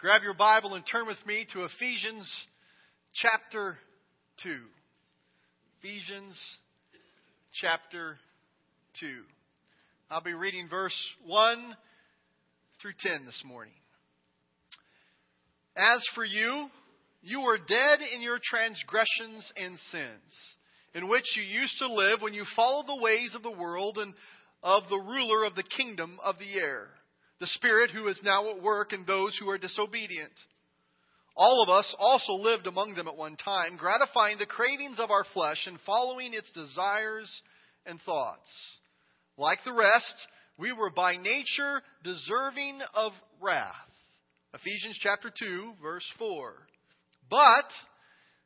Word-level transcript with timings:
Grab 0.00 0.22
your 0.22 0.32
Bible 0.32 0.76
and 0.76 0.84
turn 0.90 1.06
with 1.06 1.18
me 1.26 1.46
to 1.52 1.64
Ephesians 1.64 2.26
chapter 3.12 3.76
2. 4.42 4.56
Ephesians 5.78 6.38
chapter 7.60 8.16
2. 8.98 9.06
I'll 10.10 10.22
be 10.22 10.32
reading 10.32 10.68
verse 10.70 10.96
1 11.26 11.76
through 12.80 12.94
10 12.98 13.26
this 13.26 13.42
morning. 13.44 13.74
As 15.76 16.02
for 16.14 16.24
you, 16.24 16.68
you 17.20 17.42
were 17.42 17.58
dead 17.58 17.98
in 18.14 18.22
your 18.22 18.38
transgressions 18.42 19.52
and 19.54 19.78
sins, 19.92 20.32
in 20.94 21.08
which 21.08 21.26
you 21.36 21.42
used 21.42 21.76
to 21.78 21.92
live 21.92 22.22
when 22.22 22.32
you 22.32 22.46
followed 22.56 22.86
the 22.86 23.02
ways 23.02 23.34
of 23.34 23.42
the 23.42 23.50
world 23.50 23.98
and 23.98 24.14
of 24.62 24.84
the 24.88 24.96
ruler 24.96 25.44
of 25.44 25.56
the 25.56 25.70
kingdom 25.76 26.18
of 26.24 26.38
the 26.38 26.58
air 26.58 26.88
the 27.40 27.46
Spirit 27.48 27.90
who 27.90 28.06
is 28.08 28.20
now 28.22 28.50
at 28.50 28.62
work 28.62 28.92
in 28.92 29.04
those 29.06 29.36
who 29.38 29.48
are 29.48 29.58
disobedient. 29.58 30.32
All 31.36 31.62
of 31.62 31.70
us 31.70 31.94
also 31.98 32.34
lived 32.34 32.66
among 32.66 32.94
them 32.94 33.08
at 33.08 33.16
one 33.16 33.36
time, 33.36 33.76
gratifying 33.76 34.38
the 34.38 34.46
cravings 34.46 34.98
of 34.98 35.10
our 35.10 35.24
flesh 35.32 35.66
and 35.66 35.78
following 35.86 36.34
its 36.34 36.50
desires 36.52 37.30
and 37.86 38.00
thoughts. 38.02 38.50
Like 39.38 39.58
the 39.64 39.72
rest, 39.72 40.14
we 40.58 40.72
were 40.72 40.90
by 40.90 41.16
nature 41.16 41.80
deserving 42.04 42.80
of 42.94 43.12
wrath. 43.40 43.74
Ephesians 44.52 44.98
chapter 45.00 45.32
2, 45.36 45.72
verse 45.80 46.06
4. 46.18 46.52
But 47.30 47.70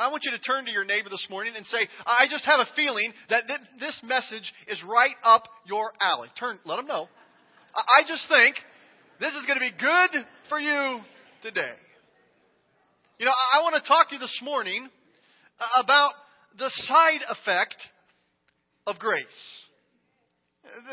I 0.00 0.08
want 0.08 0.24
you 0.24 0.30
to 0.30 0.38
turn 0.38 0.64
to 0.64 0.70
your 0.70 0.84
neighbor 0.84 1.10
this 1.10 1.26
morning 1.28 1.52
and 1.54 1.66
say, 1.66 1.86
I 2.06 2.26
just 2.30 2.46
have 2.46 2.58
a 2.58 2.66
feeling 2.74 3.12
that 3.28 3.42
this 3.78 4.00
message 4.02 4.50
is 4.66 4.82
right 4.82 5.14
up 5.22 5.44
your 5.66 5.92
alley. 6.00 6.28
Turn, 6.38 6.58
let 6.64 6.76
them 6.76 6.86
know. 6.86 7.06
I 7.74 8.08
just 8.08 8.26
think 8.26 8.56
this 9.20 9.34
is 9.34 9.44
going 9.46 9.58
to 9.58 9.60
be 9.60 9.72
good 9.78 10.24
for 10.48 10.58
you 10.58 11.00
today. 11.42 11.74
You 13.18 13.26
know, 13.26 13.32
I 13.52 13.62
want 13.62 13.74
to 13.74 13.86
talk 13.86 14.08
to 14.08 14.14
you 14.14 14.20
this 14.20 14.40
morning 14.42 14.88
about 15.78 16.12
the 16.58 16.70
side 16.70 17.20
effect 17.28 17.76
of 18.86 18.98
grace. 18.98 19.59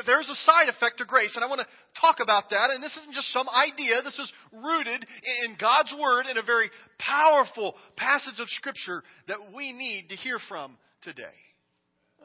There's 0.06 0.30
a 0.30 0.36
side 0.46 0.70
effect 0.70 1.00
to 1.00 1.06
grace, 1.06 1.36
and 1.36 1.44
I 1.44 1.50
want 1.50 1.60
to 1.60 2.00
talk 2.00 2.18
about 2.22 2.50
that. 2.52 2.70
And 2.72 2.82
this 2.82 2.96
isn't 2.98 3.14
just 3.14 3.34
some 3.34 3.48
idea, 3.50 4.02
this 4.04 4.18
is 4.18 4.32
rooted 4.54 5.06
in 5.44 5.58
God's 5.60 5.94
Word 6.00 6.26
in 6.32 6.38
a 6.38 6.44
very 6.44 6.70
powerful 6.98 7.76
passage 7.98 8.40
of 8.40 8.48
Scripture 8.50 9.04
that 9.28 9.52
we 9.54 9.74
need 9.74 10.10
to 10.10 10.16
hear 10.16 10.40
from 10.48 10.78
today. 11.02 11.36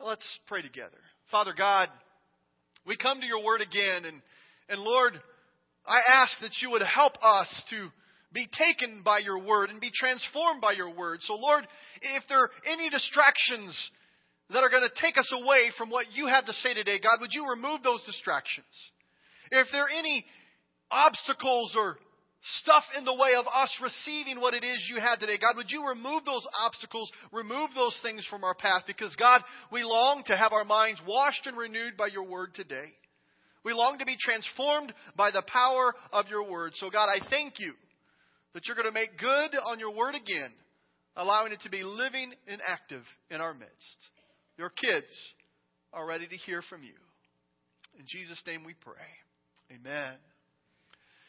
Let's 0.05 0.27
pray 0.47 0.63
together. 0.63 0.99
Father 1.31 1.53
God, 1.57 1.89
we 2.87 2.97
come 2.97 3.21
to 3.21 3.27
your 3.27 3.45
Word 3.45 3.61
again, 3.61 4.05
and, 4.05 4.23
and 4.69 4.81
Lord, 4.81 5.15
I 5.85 5.99
ask 6.23 6.41
that 6.43 6.63
you 6.63 6.71
would 6.71 6.83
help 6.83 7.15
us 7.23 7.63
to 7.71 7.89
be 8.33 8.47
taken 8.57 9.03
by 9.03 9.19
your 9.19 9.39
Word 9.39 9.71
and 9.71 9.81
be 9.81 9.91
transformed 9.93 10.61
by 10.61 10.73
your 10.73 10.95
Word. 10.95 11.21
So, 11.23 11.35
Lord, 11.35 11.67
if 12.01 12.23
there 12.29 12.39
are 12.39 12.51
any 12.67 12.89
distractions, 12.89 13.77
that 14.53 14.63
are 14.63 14.71
going 14.71 14.87
to 14.89 15.01
take 15.01 15.19
us 15.19 15.33
away 15.33 15.71
from 15.77 15.91
what 15.91 16.07
you 16.13 16.27
have 16.27 16.47
to 16.47 16.53
say 16.55 16.75
today. 16.75 16.99
God, 17.03 17.21
would 17.21 17.33
you 17.33 17.49
remove 17.49 17.83
those 17.83 18.03
distractions? 18.05 18.67
If 19.51 19.69
there 19.73 19.85
are 19.85 19.99
any 19.99 20.25
obstacles 20.91 21.75
or 21.77 21.97
stuff 22.61 22.85
in 22.99 23.05
the 23.05 23.15
way 23.15 23.35
of 23.39 23.47
us 23.47 23.71
receiving 23.83 24.41
what 24.41 24.55
it 24.55 24.65
is 24.65 24.91
you 24.91 25.01
have 25.01 25.21
today, 25.21 25.39
God, 25.39 25.57
would 25.57 25.71
you 25.71 25.89
remove 25.89 26.25
those 26.25 26.47
obstacles, 26.59 27.11
remove 27.31 27.71
those 27.75 27.99
things 28.03 28.27
from 28.29 28.45
our 28.45 28.55
path? 28.55 28.83
Because, 28.87 29.15
God, 29.17 29.43
we 29.71 29.85
long 29.85 30.23
to 30.27 30.37
have 30.37 30.53
our 30.53 30.65
minds 30.65 31.01
washed 31.07 31.47
and 31.47 31.57
renewed 31.57 31.97
by 31.97 32.09
your 32.09 32.25
word 32.25 32.55
today. 32.55 32.93
We 33.65 33.73
long 33.73 33.99
to 33.99 34.07
be 34.07 34.17
transformed 34.19 34.93
by 35.17 35.31
the 35.31 35.45
power 35.47 35.95
of 36.13 36.27
your 36.29 36.51
word. 36.51 36.73
So, 36.75 36.91
God, 36.91 37.07
I 37.07 37.25
thank 37.31 37.55
you 37.59 37.75
that 38.55 38.67
you're 38.67 38.77
going 38.77 38.89
to 38.89 38.93
make 38.93 39.19
good 39.19 39.57
on 39.65 39.79
your 39.79 39.95
word 39.95 40.15
again, 40.15 40.51
allowing 41.17 41.53
it 41.53 41.61
to 41.63 41.71
be 41.71 41.85
living 41.85 42.33
and 42.49 42.61
active 42.67 43.03
in 43.31 43.41
our 43.41 43.55
midst. 43.55 43.71
Your 44.59 44.71
kids 44.71 45.07
are 45.93 46.07
ready 46.07 46.27
to 46.27 46.37
hear 46.37 46.63
from 46.69 46.83
you. 46.83 46.95
In 47.99 48.05
Jesus' 48.07 48.43
name 48.47 48.65
we 48.65 48.75
pray. 48.75 48.95
Amen. 49.71 50.15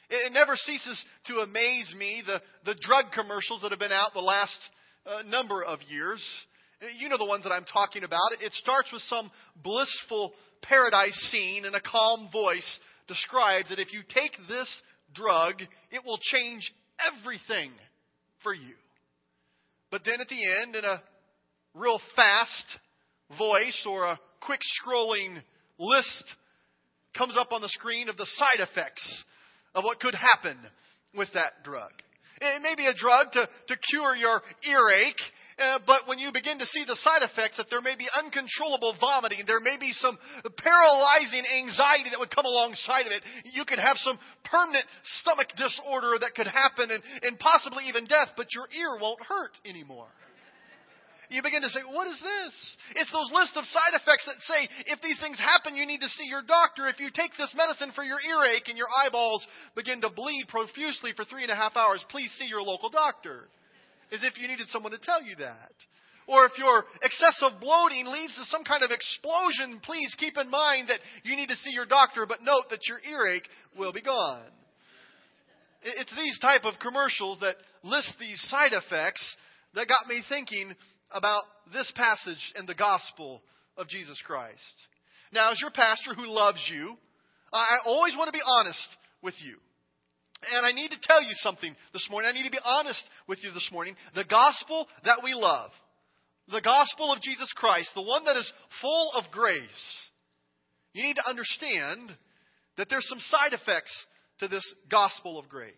It 0.09 0.33
never 0.33 0.55
ceases 0.55 1.03
to 1.27 1.37
amaze 1.37 1.93
me 1.97 2.21
the, 2.25 2.41
the 2.65 2.77
drug 2.81 3.05
commercials 3.13 3.61
that 3.61 3.71
have 3.71 3.79
been 3.79 3.91
out 3.91 4.13
the 4.13 4.19
last 4.19 4.57
uh, 5.05 5.23
number 5.27 5.63
of 5.63 5.79
years. 5.89 6.21
You 6.99 7.09
know 7.09 7.17
the 7.17 7.25
ones 7.25 7.43
that 7.43 7.51
I'm 7.51 7.65
talking 7.65 8.03
about. 8.03 8.19
It 8.41 8.53
starts 8.53 8.91
with 8.91 9.01
some 9.03 9.31
blissful 9.63 10.33
paradise 10.61 11.15
scene, 11.31 11.65
and 11.65 11.75
a 11.75 11.81
calm 11.81 12.29
voice 12.31 12.79
describes 13.07 13.69
that 13.69 13.79
if 13.79 13.93
you 13.93 14.01
take 14.13 14.33
this 14.47 14.67
drug, 15.13 15.55
it 15.91 16.03
will 16.05 16.19
change 16.21 16.71
everything 16.99 17.71
for 18.43 18.53
you. 18.53 18.75
But 19.91 20.01
then 20.05 20.19
at 20.19 20.27
the 20.27 20.61
end, 20.61 20.75
in 20.75 20.83
a 20.83 21.01
real 21.73 21.99
fast 22.15 22.79
voice 23.37 23.85
or 23.87 24.03
a 24.03 24.19
quick 24.41 24.61
scrolling 24.81 25.41
list 25.79 26.23
comes 27.17 27.37
up 27.37 27.51
on 27.51 27.61
the 27.61 27.69
screen 27.69 28.09
of 28.09 28.17
the 28.17 28.27
side 28.37 28.67
effects 28.67 29.23
of 29.75 29.83
what 29.83 29.99
could 29.99 30.15
happen 30.15 30.57
with 31.15 31.29
that 31.33 31.63
drug. 31.63 31.91
It 32.41 32.61
may 32.61 32.75
be 32.75 32.87
a 32.87 32.93
drug 32.93 33.31
to, 33.33 33.47
to 33.67 33.75
cure 33.89 34.15
your 34.15 34.41
earache, 34.67 35.21
uh, 35.59 35.79
but 35.85 36.07
when 36.07 36.17
you 36.19 36.33
begin 36.33 36.59
to 36.59 36.65
see 36.65 36.83
the 36.83 36.97
side 36.99 37.21
effects, 37.21 37.57
that 37.57 37.67
there 37.69 37.79
may 37.79 37.95
be 37.95 38.09
uncontrollable 38.11 38.95
vomiting, 38.99 39.45
there 39.45 39.61
may 39.61 39.77
be 39.79 39.93
some 39.93 40.17
paralyzing 40.57 41.45
anxiety 41.45 42.09
that 42.09 42.19
would 42.19 42.33
come 42.33 42.45
alongside 42.45 43.05
of 43.05 43.13
it. 43.13 43.21
You 43.53 43.63
could 43.63 43.79
have 43.79 43.95
some 43.97 44.19
permanent 44.43 44.83
stomach 45.21 45.47
disorder 45.55 46.17
that 46.19 46.33
could 46.35 46.47
happen 46.47 46.89
and, 46.91 47.03
and 47.21 47.39
possibly 47.39 47.85
even 47.87 48.05
death, 48.05 48.33
but 48.35 48.47
your 48.53 48.67
ear 48.75 48.99
won't 48.99 49.21
hurt 49.23 49.53
anymore 49.63 50.09
you 51.33 51.41
begin 51.41 51.65
to 51.65 51.73
say, 51.73 51.81
What 51.89 52.07
is 52.07 52.19
this? 52.21 52.53
It's 52.95 53.11
those 53.11 53.29
lists 53.33 53.57
of 53.57 53.65
side 53.65 53.97
effects 53.97 54.29
that 54.29 54.37
say, 54.45 54.69
if 54.93 55.01
these 55.01 55.19
things 55.19 55.41
happen, 55.41 55.75
you 55.75 55.85
need 55.85 56.01
to 56.05 56.13
see 56.13 56.29
your 56.29 56.45
doctor. 56.45 56.87
If 56.87 57.01
you 57.01 57.09
take 57.09 57.33
this 57.37 57.53
medicine 57.57 57.91
for 57.97 58.03
your 58.05 58.21
earache 58.21 58.69
and 58.69 58.77
your 58.77 58.91
eyeballs 58.93 59.45
begin 59.75 60.01
to 60.01 60.09
bleed 60.13 60.45
profusely 60.47 61.11
for 61.17 61.25
three 61.25 61.43
and 61.43 61.51
a 61.51 61.57
half 61.57 61.75
hours, 61.75 62.05
please 62.09 62.31
see 62.37 62.45
your 62.45 62.61
local 62.61 62.89
doctor. 62.89 63.49
As 64.13 64.21
if 64.21 64.37
you 64.37 64.47
needed 64.47 64.69
someone 64.69 64.93
to 64.93 65.01
tell 65.01 65.23
you 65.25 65.35
that. 65.41 65.73
Or 66.27 66.45
if 66.45 66.57
your 66.57 66.85
excessive 67.01 67.59
bloating 67.59 68.05
leads 68.07 68.35
to 68.35 68.45
some 68.45 68.63
kind 68.63 68.83
of 68.83 68.91
explosion, 68.91 69.81
please 69.83 70.15
keep 70.17 70.37
in 70.37 70.49
mind 70.49 70.87
that 70.87 71.01
you 71.23 71.35
need 71.35 71.49
to 71.49 71.57
see 71.57 71.71
your 71.71 71.85
doctor, 71.85 72.25
but 72.25 72.41
note 72.41 72.69
that 72.69 72.87
your 72.87 72.99
earache 73.03 73.49
will 73.77 73.91
be 73.91 74.01
gone. 74.01 74.47
It's 75.83 76.15
these 76.15 76.39
type 76.39 76.63
of 76.63 76.79
commercials 76.79 77.39
that 77.41 77.55
list 77.83 78.13
these 78.19 78.39
side 78.47 78.71
effects 78.71 79.23
that 79.75 79.87
got 79.87 80.07
me 80.07 80.23
thinking 80.29 80.73
about 81.13 81.43
this 81.71 81.91
passage 81.95 82.53
in 82.57 82.65
the 82.65 82.75
gospel 82.75 83.41
of 83.77 83.87
Jesus 83.87 84.21
Christ. 84.25 84.57
Now, 85.31 85.51
as 85.51 85.61
your 85.61 85.71
pastor 85.71 86.13
who 86.13 86.27
loves 86.27 86.59
you, 86.71 86.95
I 87.51 87.77
always 87.85 88.15
want 88.17 88.27
to 88.27 88.37
be 88.37 88.43
honest 88.45 88.87
with 89.21 89.35
you. 89.39 89.57
And 90.51 90.65
I 90.65 90.73
need 90.73 90.89
to 90.89 90.97
tell 91.01 91.21
you 91.23 91.33
something 91.35 91.73
this 91.93 92.07
morning. 92.11 92.29
I 92.29 92.37
need 92.37 92.45
to 92.45 92.51
be 92.51 92.59
honest 92.63 93.03
with 93.27 93.39
you 93.43 93.51
this 93.51 93.69
morning. 93.71 93.95
The 94.13 94.25
gospel 94.25 94.87
that 95.05 95.21
we 95.23 95.33
love, 95.33 95.71
the 96.51 96.61
gospel 96.61 97.13
of 97.13 97.21
Jesus 97.21 97.51
Christ, 97.55 97.91
the 97.95 98.01
one 98.01 98.25
that 98.25 98.35
is 98.35 98.51
full 98.81 99.11
of 99.15 99.23
grace, 99.31 99.61
you 100.93 101.03
need 101.03 101.15
to 101.15 101.29
understand 101.29 102.11
that 102.77 102.89
there's 102.89 103.07
some 103.07 103.19
side 103.19 103.53
effects 103.53 103.93
to 104.39 104.47
this 104.47 104.65
gospel 104.89 105.39
of 105.39 105.47
grace. 105.47 105.71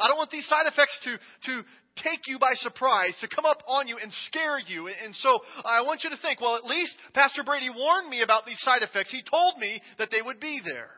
I 0.00 0.08
don't 0.08 0.16
want 0.16 0.30
these 0.30 0.48
side 0.48 0.66
effects 0.66 0.98
to, 1.04 1.18
to 1.46 1.64
take 2.02 2.26
you 2.26 2.38
by 2.38 2.54
surprise, 2.54 3.14
to 3.20 3.28
come 3.28 3.44
up 3.44 3.62
on 3.68 3.86
you 3.86 3.98
and 3.98 4.12
scare 4.26 4.58
you. 4.58 4.88
And 4.88 5.14
so 5.16 5.40
I 5.64 5.82
want 5.82 6.04
you 6.04 6.10
to 6.10 6.16
think, 6.16 6.40
well, 6.40 6.56
at 6.56 6.64
least 6.64 6.96
Pastor 7.14 7.42
Brady 7.44 7.68
warned 7.68 8.08
me 8.08 8.22
about 8.22 8.46
these 8.46 8.60
side 8.60 8.82
effects. 8.82 9.10
He 9.10 9.22
told 9.22 9.58
me 9.58 9.80
that 9.98 10.10
they 10.10 10.22
would 10.22 10.40
be 10.40 10.60
there. 10.64 10.90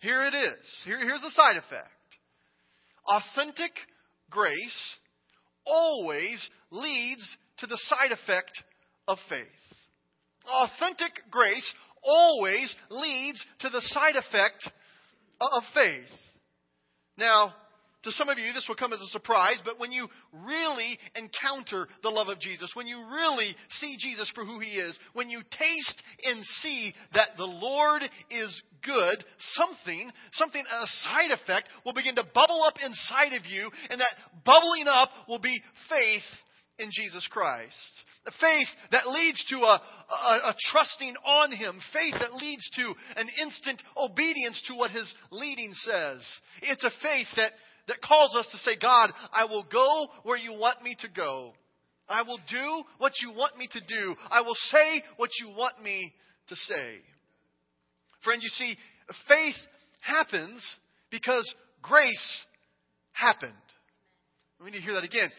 Here 0.00 0.22
it 0.22 0.34
is. 0.34 0.58
Here, 0.84 0.98
here's 0.98 1.20
the 1.20 1.30
side 1.30 1.56
effect. 1.56 1.90
Authentic 3.08 3.72
grace 4.30 4.94
always 5.66 6.38
leads 6.70 7.36
to 7.58 7.66
the 7.66 7.78
side 7.88 8.12
effect 8.12 8.52
of 9.06 9.18
faith. 9.28 9.46
Authentic 10.46 11.12
grace 11.30 11.72
always 12.02 12.74
leads 12.90 13.44
to 13.60 13.68
the 13.68 13.82
side 13.82 14.16
effect 14.16 14.68
of 15.40 15.62
faith. 15.74 16.08
Now, 17.16 17.54
to 18.04 18.12
some 18.12 18.28
of 18.28 18.38
you, 18.38 18.52
this 18.52 18.66
will 18.68 18.76
come 18.76 18.92
as 18.92 19.00
a 19.00 19.06
surprise, 19.08 19.56
but 19.64 19.80
when 19.80 19.90
you 19.90 20.06
really 20.32 20.98
encounter 21.16 21.88
the 22.02 22.10
love 22.10 22.28
of 22.28 22.38
Jesus, 22.38 22.70
when 22.74 22.86
you 22.86 22.98
really 23.10 23.54
see 23.80 23.96
Jesus 23.98 24.30
for 24.34 24.44
who 24.44 24.60
he 24.60 24.70
is, 24.70 24.96
when 25.14 25.30
you 25.30 25.40
taste 25.50 26.02
and 26.24 26.44
see 26.62 26.94
that 27.14 27.30
the 27.36 27.44
Lord 27.44 28.02
is 28.30 28.62
good, 28.84 29.24
something, 29.54 30.12
something, 30.32 30.62
a 30.62 30.86
side 31.02 31.30
effect 31.32 31.68
will 31.84 31.92
begin 31.92 32.14
to 32.14 32.24
bubble 32.34 32.62
up 32.62 32.74
inside 32.84 33.32
of 33.32 33.44
you, 33.46 33.68
and 33.90 34.00
that 34.00 34.44
bubbling 34.44 34.86
up 34.86 35.10
will 35.26 35.40
be 35.40 35.60
faith 35.90 36.22
in 36.78 36.90
Jesus 36.92 37.26
Christ. 37.30 37.74
Faith 38.40 38.68
that 38.92 39.08
leads 39.08 39.42
to 39.46 39.56
a, 39.56 39.80
a, 40.10 40.34
a, 40.50 40.54
trusting 40.70 41.14
on 41.24 41.50
Him. 41.50 41.80
Faith 41.92 42.14
that 42.20 42.34
leads 42.34 42.68
to 42.70 42.94
an 43.16 43.26
instant 43.42 43.82
obedience 43.96 44.62
to 44.66 44.74
what 44.74 44.90
His 44.90 45.12
leading 45.30 45.72
says. 45.72 46.20
It's 46.62 46.84
a 46.84 46.90
faith 47.02 47.26
that 47.36 47.52
that 47.88 48.00
calls 48.00 48.34
us 48.34 48.46
to 48.52 48.58
say, 48.58 48.72
God, 48.80 49.12
I 49.32 49.44
will 49.44 49.64
go 49.70 50.08
where 50.22 50.36
you 50.36 50.52
want 50.52 50.82
me 50.82 50.96
to 51.00 51.08
go. 51.08 51.52
I 52.08 52.22
will 52.22 52.38
do 52.50 52.82
what 52.98 53.12
you 53.20 53.32
want 53.32 53.58
me 53.58 53.68
to 53.72 53.80
do. 53.80 54.16
I 54.30 54.40
will 54.40 54.56
say 54.70 55.02
what 55.16 55.30
you 55.40 55.48
want 55.54 55.82
me 55.82 56.14
to 56.48 56.56
say. 56.56 56.96
Friend, 58.24 58.42
you 58.42 58.48
see, 58.48 58.76
faith 59.28 59.56
happens 60.00 60.62
because 61.10 61.52
grace 61.82 62.44
happened. 63.12 63.52
We 64.62 64.70
need 64.70 64.78
to 64.78 64.82
hear 64.82 64.94
that 64.94 65.04
again. 65.04 65.30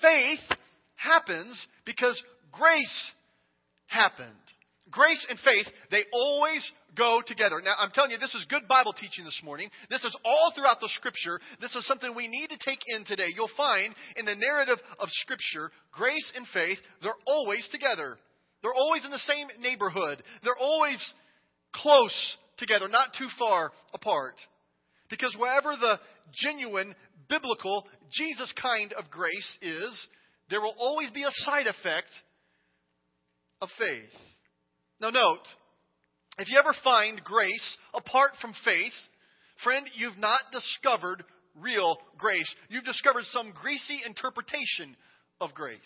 Faith 0.00 0.58
happens 0.94 1.66
because 1.84 2.22
grace 2.52 3.12
happened. 3.86 4.28
Grace 4.90 5.24
and 5.28 5.38
faith, 5.40 5.66
they 5.90 6.04
always 6.12 6.64
go 6.96 7.20
together. 7.26 7.60
Now, 7.62 7.74
I'm 7.78 7.90
telling 7.90 8.10
you, 8.10 8.18
this 8.18 8.34
is 8.34 8.46
good 8.48 8.66
Bible 8.68 8.92
teaching 8.92 9.24
this 9.24 9.40
morning. 9.44 9.68
This 9.90 10.04
is 10.04 10.16
all 10.24 10.52
throughout 10.54 10.80
the 10.80 10.88
Scripture. 10.94 11.40
This 11.60 11.74
is 11.74 11.86
something 11.86 12.14
we 12.14 12.28
need 12.28 12.48
to 12.48 12.58
take 12.58 12.80
in 12.86 13.04
today. 13.04 13.28
You'll 13.34 13.50
find 13.56 13.94
in 14.16 14.24
the 14.24 14.34
narrative 14.34 14.78
of 14.98 15.08
Scripture, 15.10 15.70
grace 15.92 16.32
and 16.36 16.46
faith, 16.54 16.78
they're 17.02 17.12
always 17.26 17.66
together. 17.70 18.16
They're 18.62 18.74
always 18.74 19.04
in 19.04 19.10
the 19.10 19.18
same 19.18 19.48
neighborhood. 19.60 20.22
They're 20.42 20.58
always 20.58 20.98
close 21.74 22.36
together, 22.56 22.88
not 22.88 23.10
too 23.18 23.28
far 23.38 23.70
apart. 23.94 24.34
Because 25.10 25.36
wherever 25.38 25.74
the 25.76 25.98
genuine, 26.34 26.94
biblical, 27.28 27.86
Jesus 28.12 28.52
kind 28.60 28.92
of 28.94 29.10
grace 29.10 29.58
is, 29.62 30.06
there 30.50 30.60
will 30.60 30.74
always 30.78 31.10
be 31.10 31.22
a 31.22 31.30
side 31.30 31.66
effect 31.66 32.10
of 33.60 33.68
faith. 33.78 34.10
Now, 35.00 35.10
note, 35.10 35.44
if 36.38 36.48
you 36.48 36.58
ever 36.58 36.74
find 36.82 37.22
grace 37.22 37.76
apart 37.94 38.32
from 38.40 38.52
faith, 38.64 38.92
friend, 39.62 39.88
you've 39.94 40.18
not 40.18 40.40
discovered 40.52 41.24
real 41.60 41.98
grace. 42.16 42.52
You've 42.68 42.84
discovered 42.84 43.24
some 43.26 43.52
greasy 43.60 44.00
interpretation 44.06 44.96
of 45.40 45.54
grace. 45.54 45.78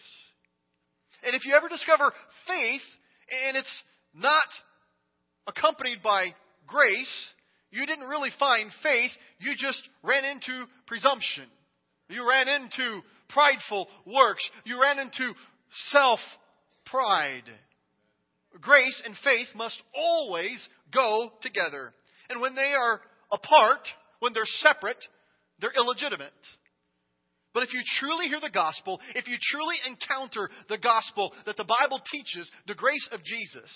And 1.24 1.34
if 1.34 1.44
you 1.44 1.54
ever 1.54 1.68
discover 1.68 2.12
faith 2.46 2.82
and 3.46 3.56
it's 3.56 3.82
not 4.14 4.46
accompanied 5.46 6.02
by 6.02 6.34
grace, 6.66 7.32
you 7.70 7.86
didn't 7.86 8.08
really 8.08 8.30
find 8.38 8.70
faith, 8.82 9.10
you 9.40 9.54
just 9.56 9.80
ran 10.02 10.24
into 10.24 10.64
presumption. 10.86 11.44
You 12.08 12.28
ran 12.28 12.48
into 12.48 13.00
prideful 13.30 13.88
works. 14.06 14.48
You 14.64 14.80
ran 14.80 14.98
into 14.98 15.32
self 15.88 16.20
pride. 16.86 17.48
Grace 18.60 19.02
and 19.04 19.16
faith 19.24 19.48
must 19.54 19.80
always 19.94 20.66
go 20.92 21.32
together. 21.40 21.92
And 22.28 22.40
when 22.40 22.54
they 22.54 22.72
are 22.72 23.00
apart, 23.30 23.80
when 24.20 24.32
they're 24.32 24.44
separate, 24.44 25.02
they're 25.60 25.72
illegitimate. 25.76 26.32
But 27.54 27.64
if 27.64 27.72
you 27.72 27.80
truly 28.00 28.28
hear 28.28 28.40
the 28.40 28.50
gospel, 28.50 29.00
if 29.14 29.28
you 29.28 29.36
truly 29.40 29.76
encounter 29.86 30.50
the 30.68 30.78
gospel 30.78 31.32
that 31.46 31.56
the 31.56 31.64
Bible 31.64 32.00
teaches, 32.10 32.50
the 32.66 32.74
grace 32.74 33.08
of 33.12 33.22
Jesus, 33.24 33.70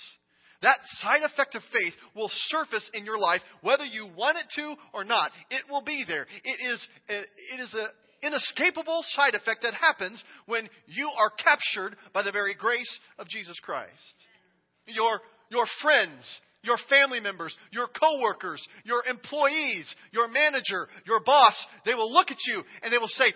that 0.63 0.79
side 1.01 1.23
effect 1.23 1.55
of 1.55 1.63
faith 1.73 1.93
will 2.15 2.31
surface 2.49 2.89
in 2.95 3.05
your 3.05 3.19
life 3.19 3.43
whether 3.61 3.85
you 3.85 4.09
want 4.17 4.39
it 4.39 4.47
to 4.57 4.75
or 4.95 5.05
not. 5.05 5.31
It 5.51 5.63
will 5.71 5.83
be 5.83 6.05
there. 6.07 6.27
It 6.45 6.73
is, 6.73 6.89
it 7.09 7.61
is 7.61 7.75
an 7.75 7.89
inescapable 8.23 9.05
side 9.09 9.35
effect 9.35 9.63
that 9.63 9.75
happens 9.75 10.23
when 10.47 10.69
you 10.87 11.11
are 11.19 11.31
captured 11.31 11.97
by 12.15 12.23
the 12.23 12.33
very 12.33 12.55
grace 12.55 12.99
of 13.19 13.29
Jesus 13.29 13.59
Christ 13.63 13.93
your, 14.87 15.21
your 15.51 15.67
friends, 15.83 16.23
your 16.63 16.77
family 16.91 17.21
members, 17.21 17.57
your 17.71 17.87
coworkers, 17.89 18.67
your 18.85 19.03
employees, 19.09 19.87
your 20.13 20.29
manager, 20.29 20.89
your 21.07 21.21
boss, 21.25 21.55
they 21.85 21.95
will 21.95 22.13
look 22.13 22.31
at 22.31 22.39
you 22.47 22.63
and 22.83 22.93
they 22.93 22.99
will 22.99 23.09
say, 23.09 23.33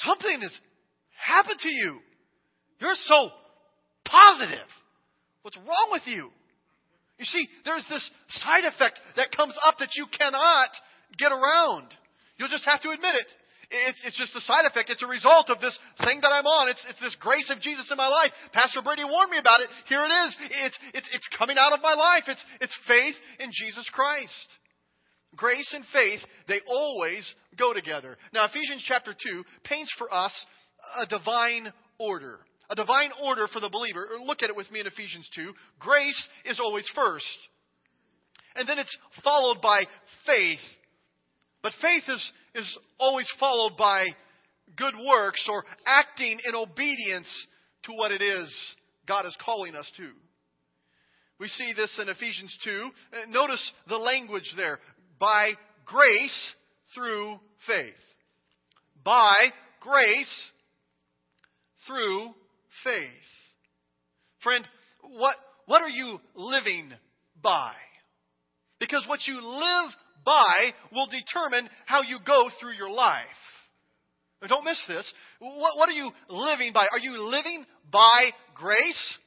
Something 0.00 0.40
has 0.40 0.52
happened 1.16 1.60
to 1.60 1.70
you. 1.70 1.98
You're 2.80 2.96
so 3.04 3.30
positive. 4.04 4.66
What's 5.42 5.58
wrong 5.58 5.88
with 5.92 6.02
you? 6.06 6.30
You 7.18 7.24
see, 7.24 7.46
there's 7.64 7.84
this 7.88 8.10
side 8.28 8.64
effect 8.64 8.98
that 9.16 9.36
comes 9.36 9.54
up 9.66 9.76
that 9.78 9.90
you 9.94 10.06
cannot 10.18 10.68
get 11.16 11.30
around. 11.30 11.88
You'll 12.38 12.48
just 12.48 12.64
have 12.64 12.82
to 12.82 12.90
admit 12.90 13.14
it. 13.14 13.32
It's, 13.74 14.00
it's 14.06 14.18
just 14.18 14.36
a 14.38 14.40
side 14.46 14.64
effect. 14.70 14.90
It's 14.90 15.02
a 15.02 15.10
result 15.10 15.50
of 15.50 15.58
this 15.58 15.74
thing 15.98 16.22
that 16.22 16.30
I'm 16.30 16.46
on. 16.46 16.70
It's, 16.70 16.84
it's 16.88 17.00
this 17.00 17.16
grace 17.18 17.50
of 17.50 17.60
Jesus 17.60 17.90
in 17.90 17.96
my 17.96 18.06
life. 18.06 18.30
Pastor 18.52 18.82
Brady 18.82 19.02
warned 19.02 19.30
me 19.30 19.38
about 19.38 19.58
it. 19.60 19.68
Here 19.90 20.02
it 20.02 20.14
is. 20.14 20.36
It's, 20.64 20.78
it's, 20.94 21.08
it's 21.12 21.28
coming 21.36 21.58
out 21.58 21.72
of 21.72 21.82
my 21.82 21.94
life. 21.94 22.24
It's, 22.28 22.44
it's 22.60 22.76
faith 22.86 23.14
in 23.40 23.50
Jesus 23.50 23.88
Christ. 23.90 24.46
Grace 25.34 25.74
and 25.74 25.84
faith, 25.92 26.20
they 26.46 26.60
always 26.68 27.26
go 27.58 27.74
together. 27.74 28.16
Now, 28.32 28.46
Ephesians 28.46 28.84
chapter 28.86 29.12
2 29.12 29.44
paints 29.64 29.92
for 29.98 30.12
us 30.12 30.32
a 31.02 31.06
divine 31.06 31.72
order. 31.98 32.38
A 32.70 32.74
divine 32.74 33.10
order 33.22 33.48
for 33.48 33.60
the 33.60 33.68
believer. 33.68 34.06
Look 34.24 34.42
at 34.42 34.50
it 34.50 34.56
with 34.56 34.70
me 34.70 34.80
in 34.80 34.86
Ephesians 34.86 35.28
2. 35.34 35.52
Grace 35.80 36.28
is 36.44 36.60
always 36.60 36.86
first. 36.94 37.26
And 38.54 38.68
then 38.68 38.78
it's 38.78 38.96
followed 39.24 39.60
by 39.60 39.84
faith 40.26 40.62
but 41.64 41.72
faith 41.80 42.02
is, 42.08 42.32
is 42.54 42.78
always 43.00 43.26
followed 43.40 43.78
by 43.78 44.04
good 44.76 44.92
works 45.02 45.48
or 45.50 45.64
acting 45.86 46.38
in 46.46 46.54
obedience 46.54 47.26
to 47.84 47.92
what 47.94 48.12
it 48.12 48.20
is 48.20 48.54
God 49.08 49.24
is 49.24 49.34
calling 49.42 49.74
us 49.74 49.90
to. 49.96 50.10
We 51.40 51.48
see 51.48 51.72
this 51.74 51.98
in 52.00 52.10
Ephesians 52.10 52.56
2. 52.64 52.70
Uh, 52.70 53.16
notice 53.30 53.72
the 53.88 53.96
language 53.96 54.52
there. 54.58 54.78
By 55.18 55.52
grace 55.86 56.54
through 56.94 57.38
faith. 57.66 57.94
By 59.02 59.34
grace 59.80 60.50
through 61.86 62.26
faith. 62.84 63.08
Friend, 64.42 64.66
what, 65.16 65.36
what 65.64 65.80
are 65.80 65.88
you 65.88 66.18
living 66.34 66.92
by? 67.42 67.72
Because 68.80 69.06
what 69.08 69.26
you 69.26 69.40
live 69.42 69.90
by 70.24 70.72
will 70.92 71.06
determine 71.06 71.68
how 71.86 72.02
you 72.02 72.18
go 72.26 72.48
through 72.60 72.72
your 72.72 72.90
life. 72.90 73.24
don't 74.48 74.64
miss 74.64 74.80
this. 74.88 75.12
What, 75.38 75.76
what 75.76 75.88
are 75.88 75.92
you 75.92 76.10
living 76.28 76.72
by? 76.72 76.86
Are 76.90 76.98
you 76.98 77.22
living 77.28 77.64
by 77.90 78.30
grace? 78.54 79.18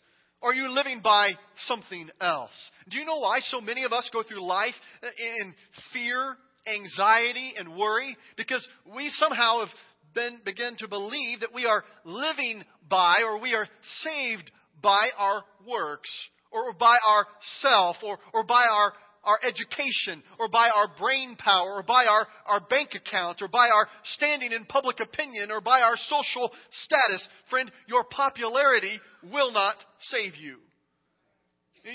Or 0.42 0.52
are 0.52 0.56
you 0.56 0.70
living 0.70 1.02
by 1.04 1.32
something 1.66 2.10
else? 2.22 2.52
Do 2.90 2.98
you 2.98 3.06
know 3.06 3.20
why 3.20 3.40
so 3.42 3.60
many 3.60 3.84
of 3.86 3.94
us 3.94 4.08
go 4.14 4.22
through 4.22 4.46
life 4.46 4.76
in 5.02 5.54
fear, 5.92 6.38
anxiety, 6.68 7.54
and 7.58 7.76
worry? 7.76 8.16
Because 8.36 8.66
we 8.96 9.10
somehow 9.10 9.62
have 9.62 9.70
been, 10.14 10.40
begin 10.46 10.76
to 10.78 10.88
believe 10.88 11.40
that 11.40 11.54
we 11.54 11.66
are 11.66 11.84
living 12.04 12.64
by 12.88 13.22
or 13.26 13.40
we 13.40 13.56
are 13.56 13.68
saved 14.04 14.52
by 14.82 15.10
our 15.18 15.44
works 15.68 16.12
or 16.52 16.74
by 16.74 16.98
our 17.08 17.26
self 17.62 17.98
or, 18.04 18.20
or 18.34 18.44
by 18.44 18.64
our 18.72 18.94
our 19.28 19.40
education 19.44 20.24
or 20.40 20.48
by 20.48 20.70
our 20.70 20.88
brain 20.98 21.36
power 21.36 21.74
or 21.74 21.84
by 21.84 22.06
our, 22.06 22.26
our 22.48 22.62
bank 22.62 22.96
account 22.96 23.42
or 23.42 23.50
by 23.50 23.68
our 23.68 23.88
standing 24.16 24.54
in 24.54 24.66
public 24.66 25.00
opinion 25.02 25.52
or 25.52 25.60
by 25.62 25.82
our 25.82 25.98
social 26.08 26.52
status. 26.72 27.28
Friend, 27.50 27.70
your 27.88 28.06
popularity 28.06 29.00
will 29.32 29.52
not 29.52 29.76
save 30.10 30.36
you. 30.36 30.58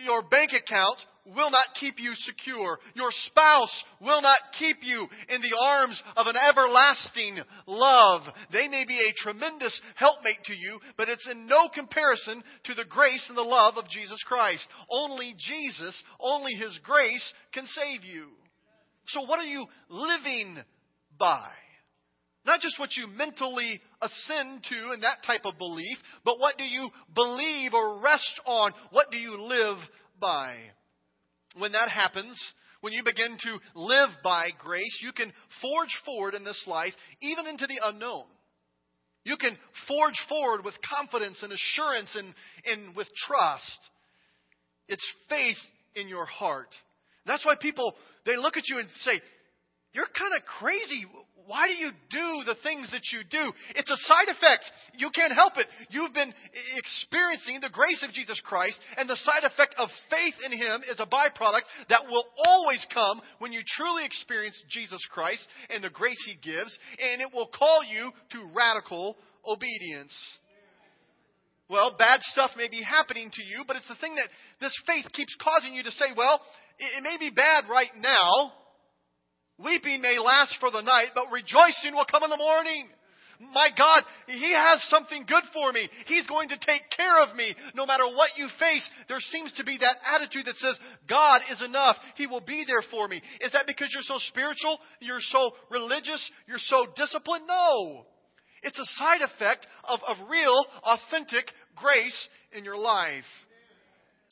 Your 0.04 0.22
bank 0.22 0.50
account 0.52 0.98
will 1.24 1.50
not 1.50 1.66
keep 1.78 1.94
you 1.98 2.12
secure. 2.16 2.78
Your 2.94 3.10
spouse 3.26 3.84
will 4.00 4.22
not 4.22 4.38
keep 4.58 4.78
you 4.82 5.06
in 5.28 5.40
the 5.40 5.56
arms 5.58 6.02
of 6.16 6.26
an 6.26 6.36
everlasting 6.36 7.38
love. 7.66 8.22
They 8.52 8.68
may 8.68 8.84
be 8.84 8.98
a 8.98 9.22
tremendous 9.22 9.78
helpmate 9.94 10.42
to 10.44 10.54
you, 10.54 10.78
but 10.96 11.08
it's 11.08 11.28
in 11.30 11.46
no 11.46 11.68
comparison 11.72 12.42
to 12.64 12.74
the 12.74 12.84
grace 12.84 13.24
and 13.28 13.38
the 13.38 13.42
love 13.42 13.76
of 13.76 13.88
Jesus 13.88 14.22
Christ. 14.26 14.66
Only 14.90 15.34
Jesus, 15.38 16.02
only 16.20 16.54
His 16.54 16.78
grace 16.82 17.32
can 17.52 17.66
save 17.66 18.04
you. 18.04 18.28
So 19.08 19.22
what 19.22 19.38
are 19.38 19.44
you 19.44 19.66
living 19.88 20.58
by? 21.18 21.48
Not 22.44 22.60
just 22.60 22.78
what 22.80 22.96
you 22.96 23.06
mentally 23.06 23.80
ascend 24.00 24.64
to 24.64 24.90
and 24.92 25.02
that 25.04 25.22
type 25.24 25.42
of 25.44 25.58
belief, 25.58 25.96
but 26.24 26.40
what 26.40 26.58
do 26.58 26.64
you 26.64 26.90
believe 27.14 27.72
or 27.72 28.00
rest 28.00 28.40
on? 28.44 28.72
What 28.90 29.12
do 29.12 29.18
you 29.18 29.40
live 29.40 29.78
by? 30.20 30.56
When 31.56 31.72
that 31.72 31.88
happens, 31.88 32.38
when 32.80 32.92
you 32.92 33.02
begin 33.04 33.36
to 33.38 33.58
live 33.74 34.10
by 34.24 34.50
grace, 34.58 34.98
you 35.02 35.12
can 35.12 35.32
forge 35.60 35.96
forward 36.04 36.34
in 36.34 36.44
this 36.44 36.64
life, 36.66 36.92
even 37.20 37.46
into 37.46 37.66
the 37.66 37.80
unknown. 37.84 38.24
You 39.24 39.36
can 39.36 39.56
forge 39.86 40.20
forward 40.28 40.64
with 40.64 40.74
confidence 40.98 41.42
and 41.42 41.52
assurance 41.52 42.10
and, 42.16 42.34
and 42.64 42.96
with 42.96 43.06
trust. 43.26 43.78
It's 44.88 45.06
faith 45.28 45.58
in 45.94 46.08
your 46.08 46.26
heart. 46.26 46.68
That's 47.24 47.46
why 47.46 47.54
people, 47.60 47.94
they 48.26 48.36
look 48.36 48.56
at 48.56 48.68
you 48.68 48.78
and 48.78 48.88
say, 49.00 49.20
You're 49.92 50.06
kind 50.06 50.32
of 50.36 50.44
crazy 50.44 51.06
why 51.46 51.66
do 51.66 51.74
you 51.74 51.90
do 52.10 52.44
the 52.46 52.56
things 52.62 52.90
that 52.92 53.10
you 53.12 53.20
do? 53.28 53.52
It's 53.74 53.90
a 53.90 54.04
side 54.08 54.28
effect. 54.28 54.64
You 54.96 55.10
can't 55.14 55.32
help 55.32 55.54
it. 55.56 55.66
You've 55.90 56.14
been 56.14 56.32
experiencing 56.76 57.60
the 57.60 57.72
grace 57.72 58.02
of 58.06 58.12
Jesus 58.12 58.40
Christ, 58.44 58.78
and 58.96 59.08
the 59.08 59.16
side 59.16 59.44
effect 59.44 59.74
of 59.78 59.88
faith 60.10 60.34
in 60.44 60.52
Him 60.52 60.82
is 60.90 61.00
a 61.00 61.06
byproduct 61.06 61.66
that 61.88 62.06
will 62.08 62.24
always 62.46 62.84
come 62.92 63.20
when 63.38 63.52
you 63.52 63.60
truly 63.66 64.04
experience 64.04 64.60
Jesus 64.70 65.00
Christ 65.10 65.46
and 65.70 65.82
the 65.82 65.90
grace 65.90 66.22
He 66.26 66.36
gives, 66.42 66.76
and 66.98 67.20
it 67.20 67.32
will 67.32 67.48
call 67.48 67.82
you 67.84 68.10
to 68.32 68.50
radical 68.54 69.16
obedience. 69.46 70.14
Well, 71.68 71.96
bad 71.98 72.20
stuff 72.22 72.50
may 72.56 72.68
be 72.68 72.82
happening 72.82 73.30
to 73.32 73.42
you, 73.42 73.64
but 73.66 73.76
it's 73.76 73.88
the 73.88 73.96
thing 73.96 74.14
that 74.14 74.28
this 74.60 74.76
faith 74.86 75.10
keeps 75.12 75.34
causing 75.40 75.74
you 75.74 75.82
to 75.82 75.90
say, 75.92 76.12
well, 76.14 76.40
it 76.78 77.02
may 77.02 77.16
be 77.18 77.30
bad 77.30 77.64
right 77.70 77.90
now, 77.96 78.52
Weeping 79.62 80.00
may 80.00 80.18
last 80.18 80.56
for 80.60 80.70
the 80.70 80.80
night, 80.80 81.08
but 81.14 81.30
rejoicing 81.30 81.94
will 81.94 82.06
come 82.10 82.22
in 82.22 82.30
the 82.30 82.36
morning. 82.36 82.88
My 83.52 83.70
God, 83.76 84.04
He 84.26 84.52
has 84.52 84.82
something 84.88 85.24
good 85.26 85.42
for 85.52 85.72
me. 85.72 85.88
He's 86.06 86.26
going 86.26 86.48
to 86.50 86.56
take 86.56 86.82
care 86.96 87.22
of 87.22 87.34
me. 87.34 87.54
No 87.74 87.86
matter 87.86 88.06
what 88.06 88.30
you 88.36 88.46
face, 88.58 88.88
there 89.08 89.18
seems 89.20 89.52
to 89.54 89.64
be 89.64 89.78
that 89.78 89.96
attitude 90.14 90.46
that 90.46 90.56
says, 90.56 90.78
God 91.08 91.40
is 91.50 91.62
enough. 91.62 91.96
He 92.16 92.26
will 92.26 92.40
be 92.40 92.64
there 92.66 92.82
for 92.90 93.08
me. 93.08 93.20
Is 93.40 93.52
that 93.52 93.66
because 93.66 93.88
you're 93.92 94.02
so 94.02 94.18
spiritual? 94.18 94.78
You're 95.00 95.20
so 95.20 95.52
religious? 95.70 96.30
You're 96.46 96.58
so 96.58 96.86
disciplined? 96.94 97.46
No. 97.48 98.06
It's 98.62 98.78
a 98.78 98.84
side 98.96 99.22
effect 99.22 99.66
of, 99.84 99.98
of 100.06 100.30
real, 100.30 100.64
authentic 100.84 101.50
grace 101.74 102.28
in 102.52 102.64
your 102.64 102.78
life. 102.78 103.24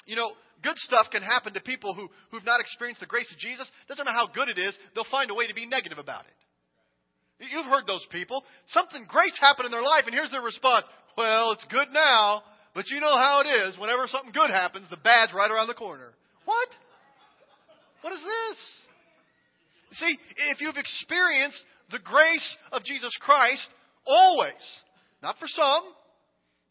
You 0.07 0.17
know, 0.17 0.33
good 0.63 0.77
stuff 0.79 1.07
can 1.11 1.23
happen 1.23 1.55
to 1.55 1.61
people 1.61 1.95
who, 1.95 2.09
who've 2.31 2.45
not 2.45 2.61
experienced 2.61 3.01
the 3.01 3.07
grace 3.07 3.31
of 3.33 3.39
Jesus. 3.39 3.71
Doesn't 3.89 4.05
matter 4.05 4.17
how 4.17 4.29
good 4.29 4.49
it 4.49 4.59
is, 4.59 4.75
they'll 4.95 5.09
find 5.11 5.31
a 5.31 5.35
way 5.35 5.47
to 5.47 5.55
be 5.55 5.67
negative 5.67 5.99
about 5.99 6.25
it. 6.27 6.37
You've 7.51 7.67
heard 7.67 7.87
those 7.87 8.07
people. 8.11 8.45
Something 8.69 9.07
great's 9.09 9.39
happened 9.41 9.67
in 9.67 9.73
their 9.73 9.83
life, 9.83 10.05
and 10.05 10.15
here's 10.15 10.31
their 10.31 10.43
response. 10.43 10.85
Well, 11.17 11.53
it's 11.53 11.65
good 11.71 11.89
now, 11.93 12.43
but 12.75 12.89
you 12.89 13.01
know 13.01 13.17
how 13.17 13.41
it 13.41 13.49
is. 13.49 13.79
Whenever 13.79 14.07
something 14.07 14.33
good 14.33 14.51
happens, 14.51 14.87
the 14.91 14.99
bad's 14.99 15.33
right 15.33 15.51
around 15.51 15.69
the 15.69 15.75
corner. 15.75 16.13
What? 16.45 16.69
What 18.03 18.13
is 18.13 18.21
this? 18.21 19.99
See, 19.99 20.19
if 20.53 20.61
you've 20.61 20.77
experienced 20.77 21.63
the 21.91 21.99
grace 21.99 22.57
of 22.73 22.85
Jesus 22.85 23.17
Christ, 23.21 23.67
always, 24.07 24.61
not 25.23 25.39
for 25.39 25.49
some, 25.49 25.83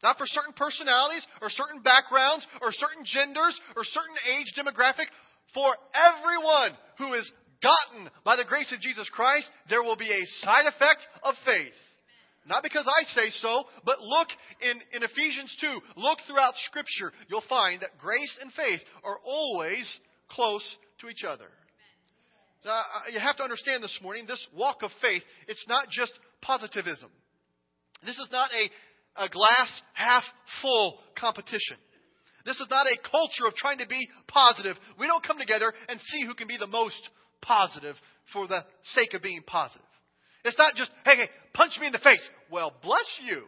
not 0.04 0.18
for 0.18 0.26
certain 0.28 0.54
personalities 0.54 1.26
or 1.42 1.50
certain 1.50 1.82
backgrounds 1.82 2.48
or 2.62 2.72
certain 2.72 3.04
genders 3.04 3.60
or 3.76 3.84
certain 3.84 4.16
age 4.38 4.54
demographic. 4.56 5.08
For 5.54 5.74
everyone 5.92 6.78
who 6.98 7.14
is 7.14 7.30
gotten 7.62 8.10
by 8.24 8.36
the 8.36 8.46
grace 8.46 8.72
of 8.72 8.80
Jesus 8.80 9.10
Christ, 9.10 9.50
there 9.70 9.84
will 9.84 9.98
be 9.98 10.10
a 10.12 10.46
side 10.46 10.66
effect 10.68 11.06
of 11.24 11.36
faith. 11.46 11.74
Not 12.48 12.64
because 12.64 12.88
I 12.88 13.04
say 13.14 13.30
so, 13.42 13.66
but 13.86 14.02
look 14.02 14.28
in, 14.62 14.80
in 14.94 15.04
Ephesians 15.04 15.56
2. 15.60 15.68
Look 15.98 16.20
throughout 16.26 16.54
Scripture. 16.66 17.12
You'll 17.28 17.44
find 17.50 17.82
that 17.82 18.00
grace 18.00 18.38
and 18.42 18.52
faith 18.54 18.80
are 19.04 19.20
always 19.26 19.86
close 20.30 20.64
to 21.02 21.10
each 21.10 21.24
other. 21.24 21.48
Now, 22.66 22.72
uh, 22.72 23.12
you 23.14 23.20
have 23.20 23.38
to 23.38 23.44
understand 23.44 23.84
this 23.84 23.98
morning, 24.02 24.26
this 24.26 24.46
walk 24.56 24.84
of 24.84 24.92
faith, 25.02 25.24
it's 25.48 25.64
not 25.68 25.90
just 25.90 26.12
positivism. 26.42 27.10
This 28.06 28.18
is 28.18 28.30
not 28.32 28.50
a 28.52 28.70
a 29.20 29.30
glass 29.30 29.82
half 29.94 30.24
full 30.62 31.00
competition. 31.20 31.78
This 32.46 32.60
is 32.60 32.68
not 32.70 32.88
a 32.88 32.98
culture 33.12 33.46
of 33.46 33.54
trying 33.54 33.80
to 33.80 33.88
be 33.88 34.08
positive. 34.28 34.78
We 34.98 35.08
don't 35.08 35.26
come 35.26 35.38
together 35.38 35.72
and 35.88 36.00
see 36.00 36.26
who 36.26 36.34
can 36.34 36.48
be 36.48 36.58
the 36.58 36.68
most 36.68 37.10
positive 37.42 37.96
for 38.34 38.48
the 38.48 38.64
sake 38.96 39.14
of 39.14 39.22
being 39.22 39.44
positive. 39.46 39.86
It's 40.46 40.58
not 40.58 40.74
just, 40.76 40.90
hey, 41.04 41.18
hey, 41.18 41.30
punch 41.54 41.74
me 41.80 41.88
in 41.88 41.94
the 41.94 42.00
face. 42.00 42.26
Well, 42.50 42.74
bless 42.82 43.06
you. 43.26 43.44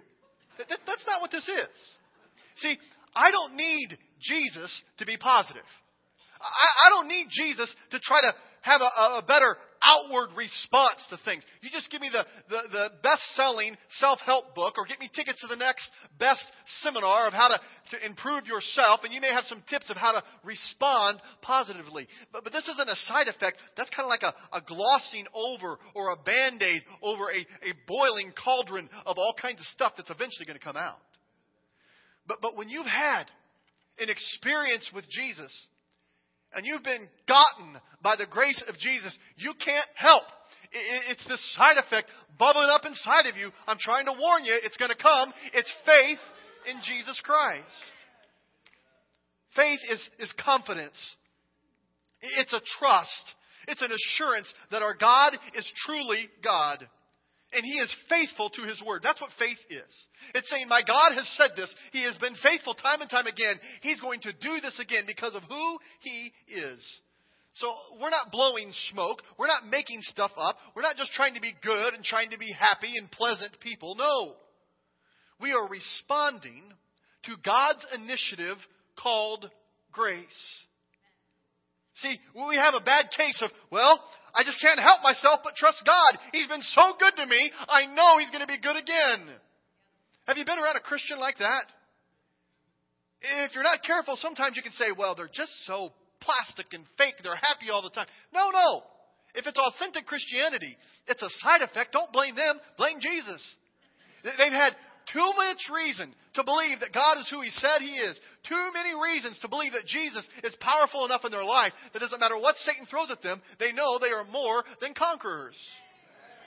That, 0.57 0.67
that, 0.69 0.79
that's 0.85 1.05
not 1.07 1.21
what 1.21 1.31
this 1.31 1.47
is. 1.47 1.75
See, 2.57 2.77
I 3.15 3.31
don't 3.31 3.55
need 3.55 3.97
Jesus 4.19 4.69
to 4.99 5.05
be 5.05 5.17
positive. 5.17 5.63
I, 6.41 6.87
I 6.87 6.89
don't 6.89 7.07
need 7.07 7.27
Jesus 7.29 7.73
to 7.91 7.99
try 7.99 8.21
to 8.21 8.33
have 8.61 8.81
a, 8.81 9.19
a 9.19 9.23
better 9.27 9.57
outward 9.83 10.29
response 10.37 11.01
to 11.09 11.17
things. 11.25 11.43
You 11.61 11.69
just 11.71 11.89
give 11.89 12.01
me 12.01 12.09
the, 12.11 12.25
the, 12.49 12.61
the 12.71 12.89
best 13.01 13.21
selling 13.35 13.75
self 13.97 14.19
help 14.19 14.53
book 14.53 14.75
or 14.77 14.85
get 14.85 14.99
me 14.99 15.09
tickets 15.13 15.41
to 15.41 15.47
the 15.47 15.55
next 15.55 15.89
best 16.19 16.45
seminar 16.81 17.27
of 17.27 17.33
how 17.33 17.49
to, 17.49 17.59
to 17.97 18.05
improve 18.05 18.45
yourself, 18.45 19.01
and 19.03 19.13
you 19.13 19.21
may 19.21 19.33
have 19.33 19.45
some 19.45 19.63
tips 19.69 19.89
of 19.89 19.97
how 19.97 20.11
to 20.13 20.23
respond 20.43 21.19
positively. 21.41 22.07
But, 22.31 22.43
but 22.43 22.53
this 22.53 22.67
isn't 22.67 22.89
a 22.89 22.95
side 23.07 23.27
effect. 23.27 23.57
That's 23.75 23.89
kind 23.89 24.05
of 24.05 24.09
like 24.09 24.23
a, 24.23 24.33
a 24.55 24.61
glossing 24.61 25.25
over 25.33 25.79
or 25.95 26.11
a 26.11 26.15
band 26.15 26.61
aid 26.61 26.83
over 27.01 27.31
a, 27.31 27.39
a 27.39 27.73
boiling 27.87 28.33
cauldron 28.43 28.89
of 29.05 29.17
all 29.17 29.33
kinds 29.41 29.59
of 29.59 29.65
stuff 29.67 29.93
that's 29.97 30.11
eventually 30.11 30.45
going 30.45 30.59
to 30.59 30.63
come 30.63 30.77
out. 30.77 30.99
But, 32.27 32.37
but 32.41 32.55
when 32.55 32.69
you've 32.69 32.85
had 32.85 33.25
an 33.97 34.09
experience 34.09 34.89
with 34.93 35.05
Jesus, 35.09 35.51
and 36.53 36.65
you've 36.65 36.83
been 36.83 37.07
gotten 37.27 37.79
by 38.03 38.15
the 38.15 38.25
grace 38.25 38.63
of 38.67 38.77
Jesus, 38.77 39.17
you 39.37 39.53
can't 39.63 39.87
help. 39.95 40.23
It's 41.09 41.25
this 41.27 41.55
side 41.55 41.77
effect 41.77 42.09
bubbling 42.39 42.69
up 42.69 42.85
inside 42.85 43.27
of 43.27 43.35
you. 43.35 43.51
I'm 43.67 43.77
trying 43.79 44.05
to 44.05 44.13
warn 44.17 44.45
you, 44.45 44.57
it's 44.63 44.77
going 44.77 44.91
to 44.91 45.01
come. 45.01 45.33
It's 45.53 45.71
faith 45.85 46.19
in 46.69 46.77
Jesus 46.83 47.19
Christ. 47.23 47.65
Faith 49.55 49.79
is, 49.89 50.09
is 50.19 50.33
confidence. 50.43 50.97
It's 52.21 52.53
a 52.53 52.61
trust. 52.79 53.35
It's 53.67 53.81
an 53.81 53.91
assurance 53.91 54.51
that 54.71 54.81
our 54.81 54.95
God 54.95 55.33
is 55.55 55.69
truly 55.85 56.29
God. 56.43 56.87
And 57.53 57.65
He 57.65 57.79
is 57.79 57.93
faithful 58.09 58.49
to 58.51 58.61
His 58.63 58.81
word. 58.85 59.01
That's 59.03 59.19
what 59.19 59.31
faith 59.37 59.57
is. 59.69 59.93
It's 60.33 60.49
saying, 60.49 60.67
My 60.67 60.81
God 60.85 61.13
has 61.15 61.27
said 61.37 61.51
this. 61.55 61.73
He 61.91 62.03
has 62.03 62.17
been 62.17 62.35
faithful 62.41 62.73
time 62.73 63.01
and 63.01 63.09
time 63.09 63.27
again. 63.27 63.59
He's 63.81 63.99
going 63.99 64.21
to 64.21 64.33
do 64.33 64.61
this 64.61 64.79
again 64.79 65.03
because 65.05 65.35
of 65.35 65.43
who 65.43 65.77
He 65.99 66.31
is. 66.47 66.79
So 67.55 67.73
we're 67.99 68.09
not 68.09 68.31
blowing 68.31 68.71
smoke. 68.91 69.21
We're 69.37 69.47
not 69.47 69.67
making 69.67 69.99
stuff 70.03 70.31
up. 70.37 70.55
We're 70.75 70.83
not 70.83 70.95
just 70.95 71.11
trying 71.13 71.33
to 71.33 71.41
be 71.41 71.53
good 71.61 71.93
and 71.93 72.03
trying 72.03 72.29
to 72.29 72.37
be 72.37 72.53
happy 72.57 72.97
and 72.97 73.11
pleasant 73.11 73.59
people. 73.59 73.95
No. 73.95 74.35
We 75.41 75.51
are 75.51 75.67
responding 75.67 76.63
to 77.23 77.31
God's 77.43 77.85
initiative 77.93 78.57
called 79.01 79.49
grace. 79.91 80.25
See, 81.95 82.19
we 82.47 82.55
have 82.55 82.73
a 82.73 82.79
bad 82.79 83.11
case 83.15 83.41
of, 83.43 83.51
well, 83.69 83.99
I 84.33 84.43
just 84.43 84.61
can't 84.61 84.79
help 84.79 85.03
myself 85.03 85.41
but 85.43 85.55
trust 85.55 85.83
God. 85.85 86.19
He's 86.31 86.47
been 86.47 86.63
so 86.73 86.93
good 86.99 87.15
to 87.17 87.25
me, 87.25 87.51
I 87.67 87.85
know 87.85 88.17
He's 88.17 88.31
going 88.31 88.41
to 88.41 88.47
be 88.47 88.59
good 88.59 88.77
again. 88.77 89.35
Have 90.27 90.37
you 90.37 90.45
been 90.45 90.59
around 90.59 90.77
a 90.77 90.81
Christian 90.81 91.19
like 91.19 91.37
that? 91.39 91.65
If 93.43 93.53
you're 93.53 93.63
not 93.63 93.83
careful, 93.85 94.15
sometimes 94.17 94.55
you 94.55 94.63
can 94.63 94.71
say, 94.73 94.95
well, 94.97 95.15
they're 95.15 95.29
just 95.33 95.51
so 95.65 95.91
plastic 96.21 96.73
and 96.73 96.85
fake. 96.97 97.15
They're 97.21 97.35
happy 97.35 97.69
all 97.69 97.81
the 97.81 97.89
time. 97.89 98.07
No, 98.33 98.49
no. 98.49 98.83
If 99.35 99.45
it's 99.47 99.57
authentic 99.57 100.05
Christianity, 100.05 100.75
it's 101.07 101.21
a 101.21 101.29
side 101.39 101.61
effect. 101.61 101.93
Don't 101.93 102.11
blame 102.11 102.35
them. 102.35 102.59
Blame 102.77 102.99
Jesus. 102.99 103.41
They've 104.23 104.51
had 104.51 104.75
too 105.13 105.31
much 105.35 105.61
reason 105.73 106.13
to 106.35 106.43
believe 106.43 106.79
that 106.79 106.93
God 106.93 107.19
is 107.19 107.29
who 107.29 107.41
He 107.41 107.49
said 107.51 107.81
He 107.81 107.91
is. 107.91 108.19
Too 108.47 108.69
many 108.73 108.93
reasons 108.95 109.37
to 109.39 109.49
believe 109.49 109.73
that 109.73 109.85
Jesus 109.85 110.25
is 110.43 110.55
powerful 110.59 111.05
enough 111.05 111.25
in 111.25 111.31
their 111.31 111.43
life 111.43 111.73
that 111.93 111.99
doesn't 111.99 112.19
matter 112.19 112.37
what 112.37 112.55
Satan 112.57 112.85
throws 112.85 113.11
at 113.11 113.21
them, 113.21 113.41
they 113.59 113.71
know 113.71 113.99
they 113.99 114.15
are 114.15 114.23
more 114.25 114.63
than 114.79 114.93
conquerors. 114.93 115.55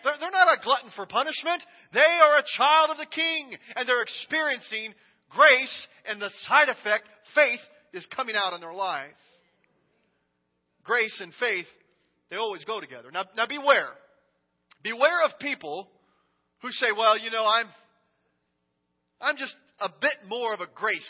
They're, 0.03 0.15
they're 0.21 0.31
not 0.31 0.59
a 0.59 0.63
glutton 0.63 0.91
for 0.97 1.07
punishment. 1.07 1.63
They 1.93 2.01
are 2.01 2.39
a 2.39 2.45
child 2.57 2.91
of 2.91 2.97
the 2.97 3.07
King, 3.07 3.53
and 3.77 3.89
they're 3.89 4.03
experiencing 4.03 4.95
grace, 5.31 5.89
and 6.09 6.21
the 6.21 6.31
side 6.43 6.69
effect, 6.69 7.09
faith, 7.35 7.61
is 7.93 8.07
coming 8.15 8.35
out 8.37 8.55
in 8.55 8.61
their 8.61 8.75
life. 8.75 9.15
grace 10.85 11.17
and 11.21 11.33
faith, 11.41 11.67
they 12.31 12.37
always 12.37 12.65
go 12.65 12.81
together. 12.81 13.11
Now, 13.13 13.25
now 13.37 13.47
beware. 13.47 13.89
Beware 14.83 15.25
of 15.25 15.39
people 15.41 15.89
who 16.61 16.71
say, 16.73 16.89
well, 16.97 17.19
you 17.19 17.31
know, 17.31 17.47
I'm, 17.47 17.67
I'm 19.21 19.37
just 19.37 19.55
a 19.81 19.89
bit 19.89 20.29
more 20.29 20.55
of 20.55 20.61
a 20.61 20.69
grace 20.75 21.03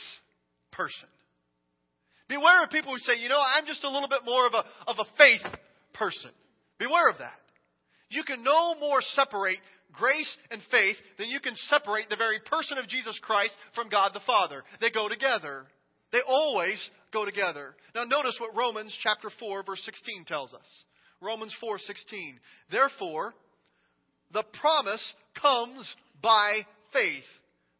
person. 0.72 1.08
Beware 2.28 2.64
of 2.64 2.70
people 2.70 2.92
who 2.92 2.98
say, 2.98 3.20
you 3.20 3.28
know, 3.28 3.40
I'm 3.40 3.66
just 3.66 3.84
a 3.84 3.90
little 3.90 4.08
bit 4.08 4.24
more 4.24 4.46
of 4.46 4.54
a, 4.54 4.64
of 4.90 4.96
a 4.98 5.04
faith 5.18 5.44
person. 5.92 6.30
Beware 6.78 7.10
of 7.10 7.18
that. 7.18 7.38
You 8.08 8.22
can 8.24 8.42
no 8.42 8.74
more 8.76 9.00
separate 9.00 9.58
grace 9.92 10.36
and 10.50 10.60
faith 10.70 10.96
than 11.18 11.28
you 11.28 11.40
can 11.40 11.54
separate 11.68 12.08
the 12.08 12.16
very 12.16 12.40
person 12.40 12.78
of 12.78 12.88
Jesus 12.88 13.18
Christ 13.22 13.54
from 13.74 13.88
God 13.88 14.12
the 14.14 14.20
Father. 14.26 14.62
They 14.80 14.90
go 14.90 15.08
together. 15.08 15.64
They 16.12 16.20
always 16.26 16.78
go 17.12 17.24
together. 17.24 17.74
Now 17.94 18.04
notice 18.04 18.36
what 18.40 18.56
Romans 18.56 18.96
chapter 19.02 19.30
4 19.38 19.64
verse 19.64 19.82
16 19.84 20.24
tells 20.26 20.52
us. 20.52 20.66
Romans 21.20 21.54
4:16. 21.62 22.38
Therefore, 22.70 23.34
the 24.32 24.44
promise 24.60 25.14
comes 25.40 25.92
by 26.20 26.66
faith, 26.92 27.24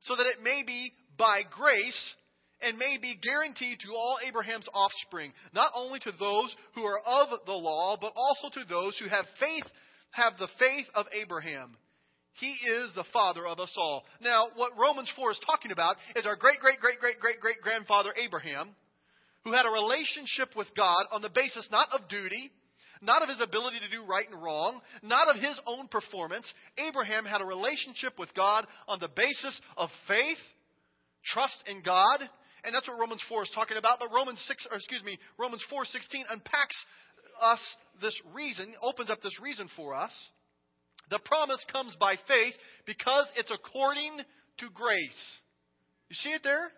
so 0.05 0.17
that 0.17 0.27
it 0.27 0.43
may 0.43 0.63
be 0.67 0.93
by 1.19 1.43
grace 1.51 2.15
and 2.63 2.79
may 2.79 2.99
be 3.01 3.19
guaranteed 3.23 3.79
to 3.81 3.93
all 3.95 4.19
Abraham's 4.27 4.69
offspring, 4.73 5.33
not 5.53 5.71
only 5.75 5.99
to 6.01 6.13
those 6.19 6.55
who 6.75 6.85
are 6.85 7.01
of 7.05 7.29
the 7.47 7.53
law, 7.53 7.97
but 8.01 8.13
also 8.17 8.49
to 8.55 8.65
those 8.69 8.97
who 8.99 9.09
have 9.09 9.27
faith, 9.39 9.65
have 10.13 10.35
the 10.39 10.49
faith 10.59 10.87
of 10.95 11.07
Abraham. 11.13 11.77
He 12.41 12.51
is 12.51 12.91
the 12.95 13.05
father 13.13 13.47
of 13.47 13.61
us 13.61 13.73
all. 13.77 14.03
Now, 14.21 14.49
what 14.57 14.77
Romans 14.77 15.11
4 15.15 15.33
is 15.33 15.41
talking 15.47 15.71
about 15.71 15.97
is 16.17 16.27
our 16.27 16.37
great, 16.37 16.59
great, 16.61 16.81
great, 16.81 16.99
great, 16.99 17.21
great, 17.21 17.41
great 17.41 17.61
grandfather 17.63 18.13
Abraham, 18.17 18.71
who 19.45 19.53
had 19.53 19.67
a 19.67 19.71
relationship 19.71 20.57
with 20.57 20.67
God 20.77 21.07
on 21.13 21.23
the 21.23 21.29
basis 21.29 21.69
not 21.71 21.89
of 21.93 22.09
duty, 22.09 22.51
not 23.01 23.23
of 23.23 23.29
his 23.29 23.41
ability 23.41 23.79
to 23.81 23.91
do 23.91 24.05
right 24.05 24.29
and 24.31 24.43
wrong, 24.43 24.81
not 25.03 25.29
of 25.29 25.41
his 25.41 25.59
own 25.67 25.89
performance. 25.89 26.53
Abraham 26.79 27.25
had 27.25 27.41
a 27.41 27.47
relationship 27.47 28.19
with 28.19 28.33
God 28.35 28.67
on 28.89 29.01
the 29.01 29.09
basis 29.09 29.61
of 29.77 29.91
faith, 30.07 30.39
trust 31.25 31.57
in 31.67 31.83
God, 31.83 32.21
and 32.65 32.75
that's 32.75 32.89
what 32.89 32.99
Romans 32.99 33.23
4 33.29 33.43
is 33.43 33.51
talking 33.55 33.77
about. 33.77 33.99
But 34.01 34.09
Romans 34.13 34.43
6, 34.47 34.69
or 34.71 34.77
excuse 34.77 35.05
me, 35.05 35.19
Romans 35.39 35.63
4:16 35.71 36.25
unpacks 36.31 36.77
us 37.41 37.61
this 38.01 38.19
reason, 38.33 38.75
opens 38.83 39.11
up 39.11 39.21
this 39.23 39.39
reason 39.41 39.69
for 39.77 39.95
us. 39.95 40.13
The 41.11 41.19
promise 41.19 41.63
comes 41.71 41.95
by 41.97 42.17
faith 42.27 42.55
because 42.87 43.31
it's 43.37 43.51
according 43.51 44.19
to 44.59 44.71
grace. 44.71 45.41
You 46.09 46.17
see 46.17 46.31
it 46.31 46.43
there? 46.43 46.73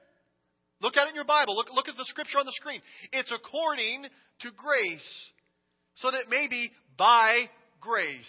Look 0.81 0.97
at 0.97 1.07
it 1.07 1.11
in 1.11 1.15
your 1.15 1.25
Bible. 1.25 1.57
Look, 1.57 1.69
look 1.73 1.89
at 1.89 1.97
the 1.97 2.05
scripture 2.05 2.39
on 2.39 2.47
the 2.47 2.53
screen. 2.53 2.83
It's 3.13 3.33
according 3.33 4.07
to 4.41 4.51
grace 4.53 5.31
so 5.97 6.11
that 6.11 6.21
it 6.21 6.31
may 6.31 6.47
be 6.49 6.71
by 6.97 7.49
grace. 7.81 8.25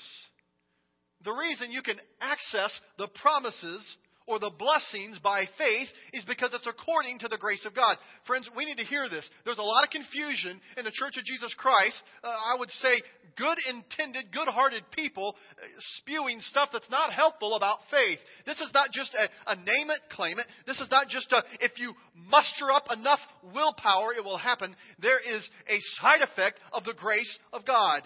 The 1.24 1.31
reason 1.33 1.71
you 1.71 1.81
can 1.81 1.97
access 2.21 2.79
the 2.97 3.07
promises 3.07 3.97
or 4.27 4.39
the 4.39 4.51
blessings 4.51 5.17
by 5.19 5.46
faith 5.57 5.88
is 6.13 6.25
because 6.25 6.51
it's 6.53 6.67
according 6.67 7.19
to 7.19 7.27
the 7.27 7.38
grace 7.38 7.65
of 7.65 7.74
God. 7.74 7.98
Friends, 8.27 8.50
we 8.55 8.65
need 8.65 8.77
to 8.77 8.84
hear 8.84 9.10
this. 9.10 9.27
There's 9.46 9.57
a 9.57 9.63
lot 9.63 9.86
of 9.86 9.89
confusion 9.89 10.60
in 10.77 10.84
the 10.84 10.91
Church 10.91 11.17
of 11.17 11.24
Jesus 11.24 11.53
Christ. 11.57 11.96
Uh, 12.24 12.27
I 12.27 12.60
would 12.60 12.69
say 12.69 13.01
good 13.38 13.57
intended, 13.69 14.31
good 14.31 14.50
hearted 14.50 14.84
people 14.91 15.36
uh, 15.36 15.63
spewing 15.98 16.39
stuff 16.41 16.69
that's 16.74 16.91
not 16.91 17.13
helpful 17.13 17.55
about 17.55 17.79
faith. 17.89 18.19
This 18.46 18.60
is 18.60 18.69
not 18.74 18.91
just 18.91 19.15
a, 19.15 19.51
a 19.51 19.55
name 19.55 19.89
it, 19.89 20.01
claim 20.12 20.39
it. 20.39 20.48
This 20.65 20.79
is 20.81 20.91
not 20.91 21.07
just 21.07 21.31
a, 21.31 21.43
if 21.62 21.79
you 21.79 21.93
muster 22.13 22.69
up 22.72 22.86
enough 22.91 23.19
willpower, 23.55 24.13
it 24.13 24.24
will 24.24 24.38
happen. 24.38 24.75
There 25.01 25.19
is 25.19 25.50
a 25.69 25.79
side 26.01 26.22
effect 26.22 26.60
of 26.74 26.84
the 26.84 26.96
grace 27.00 27.39
of 27.53 27.65
God. 27.65 28.01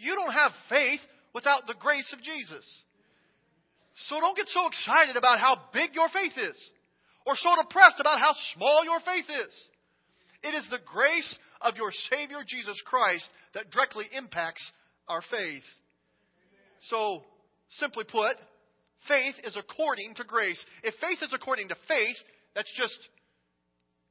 You 0.00 0.14
don't 0.14 0.32
have 0.32 0.52
faith 0.70 1.00
without 1.34 1.66
the 1.66 1.74
grace 1.78 2.10
of 2.12 2.22
Jesus. 2.22 2.64
So 4.06 4.20
don't 4.20 4.36
get 4.36 4.48
so 4.48 4.66
excited 4.68 5.16
about 5.16 5.40
how 5.40 5.56
big 5.72 5.94
your 5.94 6.08
faith 6.08 6.32
is, 6.36 6.56
or 7.26 7.34
so 7.34 7.50
depressed 7.60 7.98
about 8.00 8.20
how 8.20 8.32
small 8.54 8.84
your 8.84 9.00
faith 9.00 9.26
is. 9.28 9.54
It 10.42 10.54
is 10.54 10.64
the 10.70 10.78
grace 10.86 11.38
of 11.60 11.76
your 11.76 11.90
Savior 12.10 12.38
Jesus 12.46 12.80
Christ 12.86 13.28
that 13.54 13.70
directly 13.70 14.06
impacts 14.16 14.70
our 15.08 15.22
faith. 15.30 15.64
So, 16.82 17.24
simply 17.70 18.04
put, 18.04 18.36
faith 19.08 19.34
is 19.42 19.56
according 19.56 20.14
to 20.14 20.24
grace. 20.24 20.64
If 20.84 20.94
faith 21.00 21.18
is 21.22 21.32
according 21.32 21.68
to 21.68 21.76
faith, 21.88 22.16
that's 22.54 22.72
just 22.76 22.96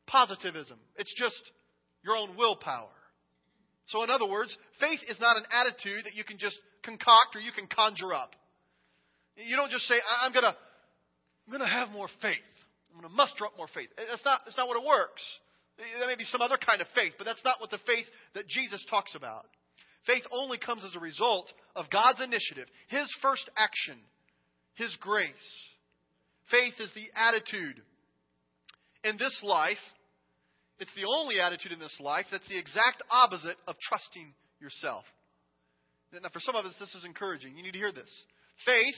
positivism. 0.05 0.77
It's 0.97 1.13
just 1.17 1.41
your 2.03 2.17
own 2.17 2.35
willpower. 2.35 2.89
So, 3.87 4.03
in 4.03 4.09
other 4.09 4.27
words, 4.27 4.55
faith 4.81 4.99
is 5.07 5.17
not 5.21 5.37
an 5.37 5.43
attitude 5.49 6.05
that 6.05 6.15
you 6.15 6.25
can 6.25 6.37
just 6.37 6.57
concoct 6.83 7.35
or 7.35 7.39
you 7.39 7.53
can 7.53 7.67
conjure 7.67 8.13
up. 8.13 8.35
You 9.37 9.55
don't 9.55 9.71
just 9.71 9.85
say, 9.85 9.95
I'm 10.21 10.33
going 10.33 10.43
to 10.43 10.55
I'm 11.47 11.55
going 11.55 11.63
to 11.63 11.73
have 11.73 11.89
more 11.89 12.09
faith. 12.21 12.51
I'm 12.91 12.99
going 12.99 13.09
to 13.09 13.15
muster 13.15 13.45
up 13.45 13.55
more 13.55 13.71
faith. 13.73 13.87
That's 13.95 14.25
not, 14.25 14.41
that's 14.43 14.57
not 14.57 14.67
what 14.67 14.75
it 14.75 14.85
works. 14.85 15.23
There 15.77 16.07
may 16.07 16.15
be 16.15 16.25
some 16.25 16.41
other 16.41 16.57
kind 16.57 16.81
of 16.81 16.87
faith, 16.93 17.13
but 17.17 17.23
that's 17.23 17.43
not 17.45 17.61
what 17.61 17.69
the 17.71 17.79
faith 17.87 18.05
that 18.33 18.47
Jesus 18.47 18.83
talks 18.89 19.15
about. 19.15 19.45
Faith 20.05 20.23
only 20.31 20.57
comes 20.57 20.83
as 20.83 20.95
a 20.95 20.99
result 20.99 21.47
of 21.75 21.89
God's 21.89 22.21
initiative, 22.21 22.67
His 22.89 23.07
first 23.21 23.49
action, 23.55 23.99
His 24.75 24.95
grace. 24.99 25.31
Faith 26.49 26.73
is 26.79 26.91
the 26.95 27.07
attitude 27.15 27.81
in 29.03 29.17
this 29.17 29.39
life. 29.43 29.77
It's 30.79 30.93
the 30.95 31.07
only 31.07 31.39
attitude 31.39 31.71
in 31.71 31.79
this 31.79 31.97
life 31.99 32.25
that's 32.31 32.47
the 32.47 32.57
exact 32.57 33.03
opposite 33.11 33.57
of 33.67 33.75
trusting 33.79 34.33
yourself. 34.59 35.03
Now, 36.11 36.29
for 36.31 36.39
some 36.39 36.55
of 36.55 36.65
us, 36.65 36.73
this 36.79 36.93
is 36.95 37.05
encouraging. 37.05 37.55
You 37.55 37.63
need 37.63 37.73
to 37.73 37.79
hear 37.79 37.91
this. 37.91 38.09
Faith 38.65 38.95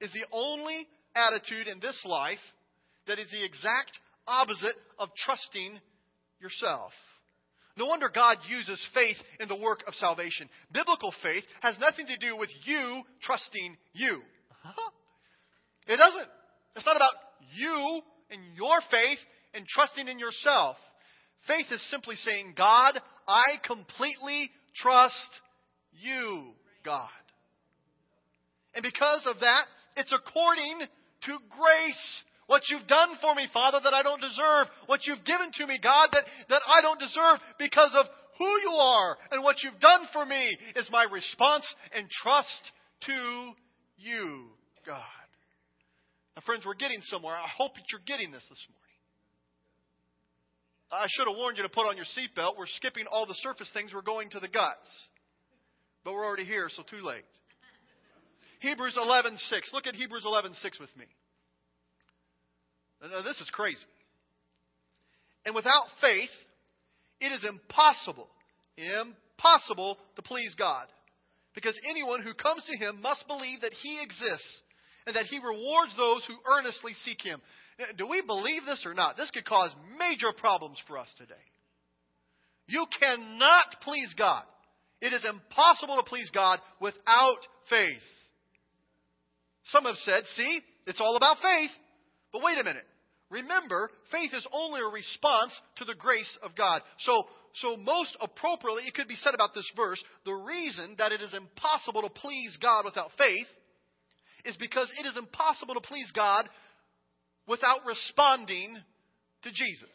is 0.00 0.12
the 0.12 0.26
only 0.32 0.86
attitude 1.14 1.68
in 1.68 1.80
this 1.80 2.00
life 2.04 2.38
that 3.06 3.18
is 3.18 3.30
the 3.30 3.44
exact 3.44 3.92
opposite 4.26 4.74
of 4.98 5.10
trusting 5.24 5.78
yourself. 6.40 6.92
No 7.76 7.86
wonder 7.86 8.08
God 8.08 8.38
uses 8.48 8.80
faith 8.94 9.16
in 9.40 9.48
the 9.48 9.56
work 9.56 9.80
of 9.86 9.94
salvation. 9.94 10.48
Biblical 10.72 11.12
faith 11.22 11.44
has 11.60 11.76
nothing 11.80 12.06
to 12.06 12.16
do 12.18 12.36
with 12.36 12.50
you 12.64 13.02
trusting 13.22 13.76
you. 13.92 14.20
It 15.86 15.96
doesn't. 15.96 16.28
It's 16.76 16.86
not 16.86 16.96
about 16.96 17.12
you 17.54 18.00
and 18.30 18.40
your 18.56 18.80
faith 18.90 19.18
and 19.54 19.66
trusting 19.66 20.08
in 20.08 20.18
yourself. 20.18 20.76
Faith 21.46 21.66
is 21.70 21.90
simply 21.90 22.16
saying, 22.16 22.54
God, 22.56 22.98
I 23.28 23.58
completely 23.64 24.50
trust 24.76 25.14
you, 25.92 26.52
God. 26.84 27.08
And 28.74 28.82
because 28.82 29.26
of 29.26 29.40
that, 29.40 29.64
it's 29.96 30.12
according 30.12 30.80
to 30.80 31.32
grace. 31.50 32.06
What 32.46 32.62
you've 32.68 32.86
done 32.86 33.16
for 33.20 33.34
me, 33.34 33.48
Father, 33.52 33.78
that 33.82 33.94
I 33.94 34.02
don't 34.02 34.20
deserve. 34.20 34.68
What 34.86 35.06
you've 35.06 35.24
given 35.24 35.50
to 35.54 35.66
me, 35.66 35.78
God, 35.82 36.08
that, 36.12 36.24
that 36.50 36.62
I 36.68 36.82
don't 36.82 37.00
deserve 37.00 37.40
because 37.58 37.90
of 37.94 38.06
who 38.38 38.44
you 38.44 38.76
are 38.76 39.16
and 39.30 39.42
what 39.42 39.62
you've 39.62 39.80
done 39.80 40.06
for 40.12 40.26
me 40.26 40.56
is 40.76 40.88
my 40.90 41.06
response 41.10 41.64
and 41.96 42.06
trust 42.10 42.72
to 43.06 43.52
you, 43.96 44.46
God. 44.86 45.00
Now, 46.36 46.42
friends, 46.44 46.66
we're 46.66 46.74
getting 46.74 47.00
somewhere. 47.02 47.34
I 47.34 47.48
hope 47.56 47.74
that 47.76 47.84
you're 47.92 48.04
getting 48.06 48.30
this 48.30 48.44
this 48.50 48.66
morning. 48.68 48.84
I 50.92 51.06
should 51.08 51.26
have 51.26 51.36
warned 51.36 51.56
you 51.56 51.62
to 51.62 51.68
put 51.68 51.88
on 51.88 51.96
your 51.96 52.06
seatbelt. 52.06 52.58
We're 52.58 52.66
skipping 52.66 53.06
all 53.10 53.26
the 53.26 53.34
surface 53.34 53.70
things. 53.72 53.92
We're 53.94 54.02
going 54.02 54.30
to 54.30 54.40
the 54.40 54.48
guts. 54.48 54.90
But 56.04 56.12
we're 56.12 56.24
already 56.24 56.44
here, 56.44 56.68
so 56.68 56.82
too 56.82 57.04
late. 57.04 57.24
Hebrews 58.64 58.96
11:6. 58.96 59.72
Look 59.74 59.86
at 59.86 59.94
Hebrews 59.94 60.24
11:6 60.24 60.80
with 60.80 60.96
me. 60.96 61.04
Now, 63.02 63.20
this 63.20 63.38
is 63.40 63.50
crazy. 63.50 63.84
And 65.44 65.54
without 65.54 65.86
faith, 66.00 66.30
it 67.20 67.30
is 67.30 67.44
impossible, 67.44 68.30
impossible 68.78 69.98
to 70.16 70.22
please 70.22 70.54
God. 70.54 70.86
Because 71.54 71.78
anyone 71.84 72.22
who 72.22 72.32
comes 72.32 72.64
to 72.64 72.76
him 72.78 73.02
must 73.02 73.26
believe 73.26 73.60
that 73.60 73.74
he 73.74 74.00
exists 74.00 74.62
and 75.06 75.14
that 75.14 75.26
he 75.26 75.38
rewards 75.38 75.94
those 75.96 76.24
who 76.24 76.34
earnestly 76.46 76.94
seek 77.04 77.20
him. 77.20 77.42
Do 77.98 78.06
we 78.06 78.22
believe 78.22 78.64
this 78.64 78.86
or 78.86 78.94
not? 78.94 79.18
This 79.18 79.30
could 79.30 79.44
cause 79.44 79.70
major 79.98 80.32
problems 80.32 80.78
for 80.86 80.96
us 80.96 81.12
today. 81.18 81.34
You 82.66 82.86
cannot 82.98 83.82
please 83.82 84.14
God. 84.14 84.44
It 85.02 85.12
is 85.12 85.26
impossible 85.26 85.96
to 85.96 86.02
please 86.04 86.30
God 86.30 86.60
without 86.80 87.46
faith. 87.68 88.02
Some 89.68 89.84
have 89.84 89.96
said, 90.04 90.24
see, 90.36 90.60
it's 90.86 91.00
all 91.00 91.16
about 91.16 91.38
faith. 91.38 91.70
But 92.32 92.42
wait 92.42 92.58
a 92.58 92.64
minute. 92.64 92.84
Remember, 93.30 93.90
faith 94.12 94.32
is 94.34 94.46
only 94.52 94.80
a 94.80 94.92
response 94.92 95.52
to 95.76 95.84
the 95.84 95.94
grace 95.94 96.38
of 96.42 96.54
God. 96.54 96.82
So, 96.98 97.24
so 97.54 97.76
most 97.76 98.16
appropriately, 98.20 98.84
it 98.86 98.94
could 98.94 99.08
be 99.08 99.16
said 99.16 99.34
about 99.34 99.54
this 99.54 99.70
verse, 99.76 100.02
the 100.24 100.34
reason 100.34 100.96
that 100.98 101.12
it 101.12 101.20
is 101.20 101.34
impossible 101.34 102.02
to 102.02 102.10
please 102.10 102.56
God 102.60 102.84
without 102.84 103.10
faith 103.16 103.46
is 104.44 104.56
because 104.56 104.90
it 104.98 105.06
is 105.06 105.16
impossible 105.16 105.74
to 105.74 105.80
please 105.80 106.10
God 106.14 106.48
without 107.48 107.80
responding 107.86 108.76
to 109.42 109.50
Jesus. 109.50 109.88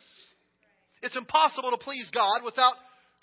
It's 1.01 1.15
impossible 1.15 1.71
to 1.71 1.77
please 1.77 2.10
God 2.13 2.43
without 2.43 2.75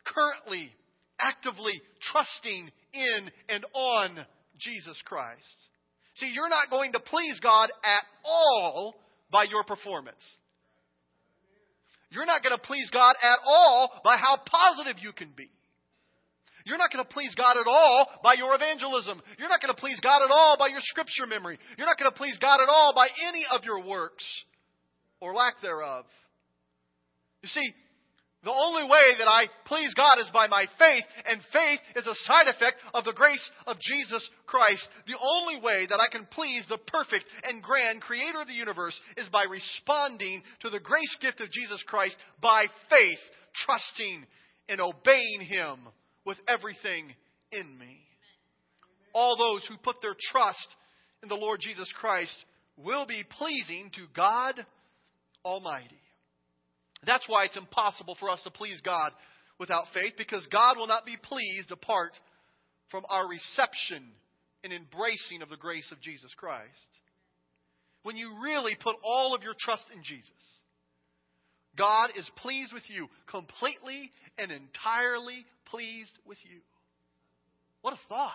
currently 0.04 0.72
actively 1.20 1.80
trusting 2.12 2.70
in 2.92 3.30
and 3.48 3.64
on 3.74 4.26
Jesus 4.58 5.00
Christ. 5.04 5.40
See, 6.16 6.30
you're 6.32 6.48
not 6.48 6.70
going 6.70 6.92
to 6.92 7.00
please 7.00 7.38
God 7.40 7.70
at 7.84 8.04
all 8.24 8.94
by 9.30 9.44
your 9.44 9.64
performance. 9.64 10.22
You're 12.10 12.26
not 12.26 12.42
going 12.42 12.56
to 12.56 12.62
please 12.62 12.88
God 12.90 13.16
at 13.22 13.38
all 13.44 14.00
by 14.02 14.16
how 14.16 14.38
positive 14.38 15.02
you 15.02 15.12
can 15.12 15.32
be. 15.36 15.50
You're 16.64 16.78
not 16.78 16.90
going 16.92 17.04
to 17.04 17.12
please 17.12 17.34
God 17.36 17.56
at 17.58 17.66
all 17.66 18.08
by 18.24 18.34
your 18.34 18.54
evangelism. 18.54 19.22
You're 19.38 19.48
not 19.48 19.60
going 19.60 19.74
to 19.74 19.80
please 19.80 20.00
God 20.00 20.22
at 20.24 20.30
all 20.32 20.56
by 20.58 20.68
your 20.68 20.80
scripture 20.80 21.26
memory. 21.26 21.58
You're 21.78 21.86
not 21.86 21.98
going 21.98 22.10
to 22.10 22.16
please 22.16 22.38
God 22.38 22.60
at 22.60 22.68
all 22.68 22.92
by 22.94 23.06
any 23.28 23.44
of 23.52 23.64
your 23.64 23.84
works 23.86 24.24
or 25.20 25.34
lack 25.34 25.60
thereof. 25.62 26.06
You 27.42 27.48
see, 27.48 27.72
the 28.46 28.52
only 28.52 28.84
way 28.84 29.18
that 29.18 29.26
I 29.26 29.48
please 29.64 29.92
God 29.94 30.18
is 30.20 30.30
by 30.32 30.46
my 30.46 30.66
faith, 30.78 31.02
and 31.28 31.40
faith 31.52 31.80
is 31.96 32.06
a 32.06 32.14
side 32.30 32.46
effect 32.46 32.76
of 32.94 33.04
the 33.04 33.12
grace 33.12 33.42
of 33.66 33.76
Jesus 33.80 34.22
Christ. 34.46 34.86
The 35.08 35.18
only 35.20 35.60
way 35.60 35.84
that 35.90 35.98
I 35.98 36.06
can 36.16 36.28
please 36.30 36.64
the 36.68 36.78
perfect 36.78 37.24
and 37.42 37.60
grand 37.60 38.02
Creator 38.02 38.42
of 38.42 38.46
the 38.46 38.54
universe 38.54 38.96
is 39.16 39.28
by 39.30 39.46
responding 39.50 40.44
to 40.60 40.70
the 40.70 40.78
grace 40.78 41.16
gift 41.20 41.40
of 41.40 41.50
Jesus 41.50 41.82
Christ 41.88 42.14
by 42.40 42.66
faith, 42.88 43.18
trusting 43.66 44.24
and 44.68 44.80
obeying 44.80 45.40
Him 45.40 45.80
with 46.24 46.38
everything 46.46 47.12
in 47.50 47.76
me. 47.80 47.98
All 49.12 49.36
those 49.36 49.66
who 49.66 49.76
put 49.82 50.00
their 50.00 50.14
trust 50.30 50.68
in 51.24 51.28
the 51.28 51.34
Lord 51.34 51.58
Jesus 51.60 51.92
Christ 51.98 52.36
will 52.76 53.06
be 53.06 53.24
pleasing 53.28 53.90
to 53.94 54.02
God 54.14 54.64
Almighty. 55.44 55.98
That's 57.06 57.28
why 57.28 57.44
it's 57.44 57.56
impossible 57.56 58.16
for 58.18 58.28
us 58.30 58.42
to 58.42 58.50
please 58.50 58.80
God 58.84 59.12
without 59.58 59.84
faith, 59.94 60.14
because 60.18 60.46
God 60.52 60.76
will 60.76 60.86
not 60.86 61.06
be 61.06 61.16
pleased 61.22 61.70
apart 61.70 62.12
from 62.90 63.04
our 63.08 63.26
reception 63.26 64.02
and 64.64 64.72
embracing 64.72 65.42
of 65.42 65.48
the 65.48 65.56
grace 65.56 65.90
of 65.92 66.00
Jesus 66.00 66.32
Christ. 66.36 66.70
When 68.02 68.16
you 68.16 68.38
really 68.42 68.76
put 68.80 68.96
all 69.02 69.34
of 69.34 69.42
your 69.42 69.54
trust 69.58 69.84
in 69.94 70.02
Jesus, 70.02 70.30
God 71.76 72.10
is 72.16 72.28
pleased 72.36 72.72
with 72.72 72.84
you, 72.88 73.08
completely 73.30 74.10
and 74.38 74.50
entirely 74.50 75.44
pleased 75.66 76.18
with 76.26 76.38
you. 76.44 76.60
What 77.82 77.94
a 77.94 77.98
thought. 78.08 78.32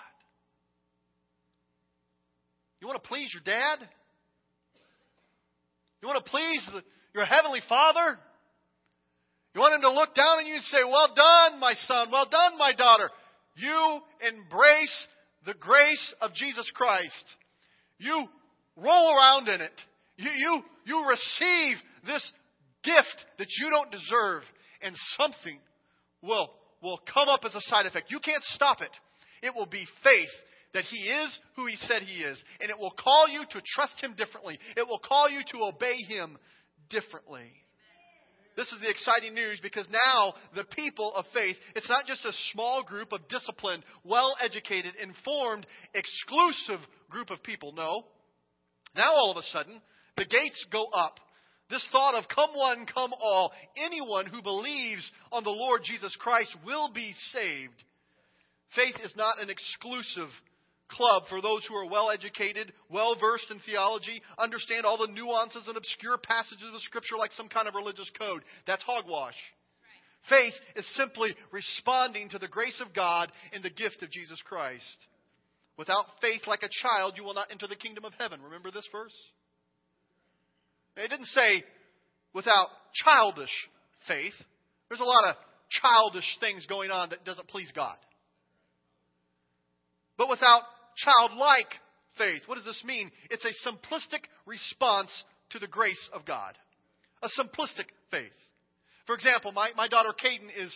You 2.80 2.88
want 2.88 3.02
to 3.02 3.08
please 3.08 3.30
your 3.34 3.44
dad? 3.44 3.88
You 6.02 6.08
want 6.08 6.24
to 6.24 6.32
please 6.32 6.68
the, 6.74 6.82
your 7.14 7.26
heavenly 7.26 7.62
father? 7.70 8.18
You 9.54 9.62
want 9.62 9.76
him 9.76 9.82
to 9.82 9.92
look 9.92 10.16
down 10.16 10.40
on 10.40 10.48
you 10.48 10.56
and 10.56 10.64
say, 10.64 10.84
Well 10.84 11.14
done, 11.16 11.60
my 11.60 11.74
son. 11.74 12.08
Well 12.12 12.28
done, 12.30 12.58
my 12.58 12.74
daughter. 12.74 13.10
You 13.56 14.00
embrace 14.22 15.08
the 15.46 15.54
grace 15.56 16.16
of 16.22 16.34
Jesus 16.34 16.72
Christ. 16.74 17.26
You 17.98 18.28
roll 18.78 19.16
around 19.16 19.48
in 19.48 19.62
it. 19.62 19.82
You, 20.18 20.30
you, 20.30 20.62
you 20.86 21.10
receive 21.10 21.78
this 22.06 22.32
gift 22.84 23.26
that 23.38 23.48
you 23.60 23.70
don't 23.70 23.92
deserve, 23.92 24.44
and 24.82 24.96
something 25.18 25.60
will, 26.22 26.52
will 26.82 27.00
come 27.14 27.30
up 27.30 27.42
as 27.46 27.56
a 27.56 27.62
side 27.62 27.86
effect. 27.86 28.12
You 28.12 28.20
can't 28.20 28.44
stop 28.44 28.82
it. 28.82 28.92
It 29.44 29.54
will 29.56 29.66
be 29.66 29.86
faith 30.04 30.30
that 30.74 30.86
He 30.86 30.98
is 30.98 31.40
who 31.56 31.66
He 31.66 31.76
said 31.76 32.04
He 32.04 32.24
is, 32.24 32.42
and 32.62 32.70
it 32.70 32.78
will 32.78 32.94
call 32.98 33.28
you 33.28 33.42
to 33.42 33.62
trust 33.76 34.02
Him 34.02 34.16
differently. 34.16 34.58
It 34.78 34.88
will 34.88 35.00
call 35.00 35.30
you 35.30 35.42
to 35.52 35.64
obey 35.66 35.98
Him 36.08 36.38
differently. 36.90 37.52
This 38.56 38.68
is 38.72 38.82
the 38.82 38.90
exciting 38.90 39.34
news 39.34 39.60
because 39.62 39.88
now 39.90 40.34
the 40.56 40.66
people 40.76 41.14
of 41.16 41.26
faith, 41.34 41.56
it's 41.76 41.90
not 41.90 42.06
just 42.06 42.26
a 42.26 42.34
small 42.52 42.84
group 42.84 43.14
of 43.14 43.28
disciplined, 43.30 43.84
well 44.04 44.36
educated, 44.42 44.94
informed, 45.02 45.66
exclusive 45.94 46.80
group 47.10 47.32
of 47.32 47.42
people. 47.44 47.72
No. 47.72 48.06
Now 48.96 49.14
all 49.14 49.32
of 49.32 49.38
a 49.38 49.48
sudden, 49.52 49.82
the 50.18 50.26
gates 50.26 50.66
go 50.72 50.86
up. 50.88 51.20
This 51.70 51.86
thought 51.94 52.16
of 52.16 52.28
come 52.28 52.50
one, 52.54 52.86
come 52.94 53.14
all, 53.14 53.54
anyone 53.78 54.26
who 54.26 54.42
believes 54.42 55.10
on 55.32 55.46
the 55.46 55.50
Lord 55.50 55.82
Jesus 55.86 56.14
Christ 56.20 56.54
will 56.66 56.92
be 56.92 57.14
saved. 57.32 57.84
Faith 58.76 58.96
is 59.04 59.14
not 59.16 59.42
an 59.42 59.50
exclusive 59.50 60.30
club 60.96 61.24
for 61.30 61.42
those 61.42 61.66
who 61.66 61.76
are 61.76 61.90
well 61.90 62.12
educated, 62.12 62.74
well 62.90 63.16
versed 63.20 63.50
in 63.50 63.60
theology, 63.66 64.22
understand 64.38 64.86
all 64.86 64.98
the 64.98 65.12
nuances 65.14 65.68
and 65.68 65.78
obscure 65.78 66.18
passages 66.18 66.70
of 66.74 66.82
Scripture 66.82 67.18
like 67.18 67.32
some 67.34 67.50
kind 67.50 67.68
of 67.68 67.76
religious 67.76 68.10
code. 68.18 68.44
That's 68.68 68.84
hogwash. 68.84 69.36
Faith 70.30 70.54
is 70.76 70.96
simply 70.96 71.36
responding 71.52 72.30
to 72.30 72.40
the 72.40 72.48
grace 72.48 72.82
of 72.86 72.94
God 72.94 73.32
in 73.54 73.62
the 73.62 73.72
gift 73.72 74.04
of 74.04 74.12
Jesus 74.12 74.42
Christ. 74.46 74.84
Without 75.78 76.06
faith 76.22 76.42
like 76.46 76.64
a 76.64 76.70
child, 76.84 77.14
you 77.18 77.24
will 77.24 77.34
not 77.34 77.48
enter 77.52 77.68
the 77.68 77.76
kingdom 77.76 78.06
of 78.06 78.14
heaven. 78.20 78.42
Remember 78.44 78.70
this 78.70 78.88
verse? 78.92 79.16
It 80.96 81.10
didn't 81.10 81.26
say 81.28 81.64
without 82.34 82.68
childish 82.94 83.50
faith. 84.08 84.34
There's 84.90 85.02
a 85.02 85.06
lot 85.06 85.30
of 85.30 85.36
childish 85.70 86.38
things 86.40 86.66
going 86.68 86.92
on 86.92 87.10
that 87.10 87.26
doesn't 87.26 87.48
please 87.48 87.72
God. 87.74 87.96
But 90.18 90.30
without 90.30 90.62
childlike 90.96 91.72
faith. 92.18 92.44
What 92.46 92.56
does 92.56 92.66
this 92.66 92.84
mean? 92.86 93.12
It's 93.30 93.46
a 93.46 93.70
simplistic 93.70 94.26
response 94.46 95.12
to 95.52 95.60
the 95.60 95.68
grace 95.68 96.10
of 96.14 96.26
God. 96.26 96.58
A 97.24 97.30
simplistic 97.40 97.86
faith. 98.10 98.32
For 99.06 99.16
example, 99.16 99.52
my, 99.52 99.72
my 99.76 99.88
daughter 99.88 100.14
Caden 100.14 100.50
is 100.58 100.76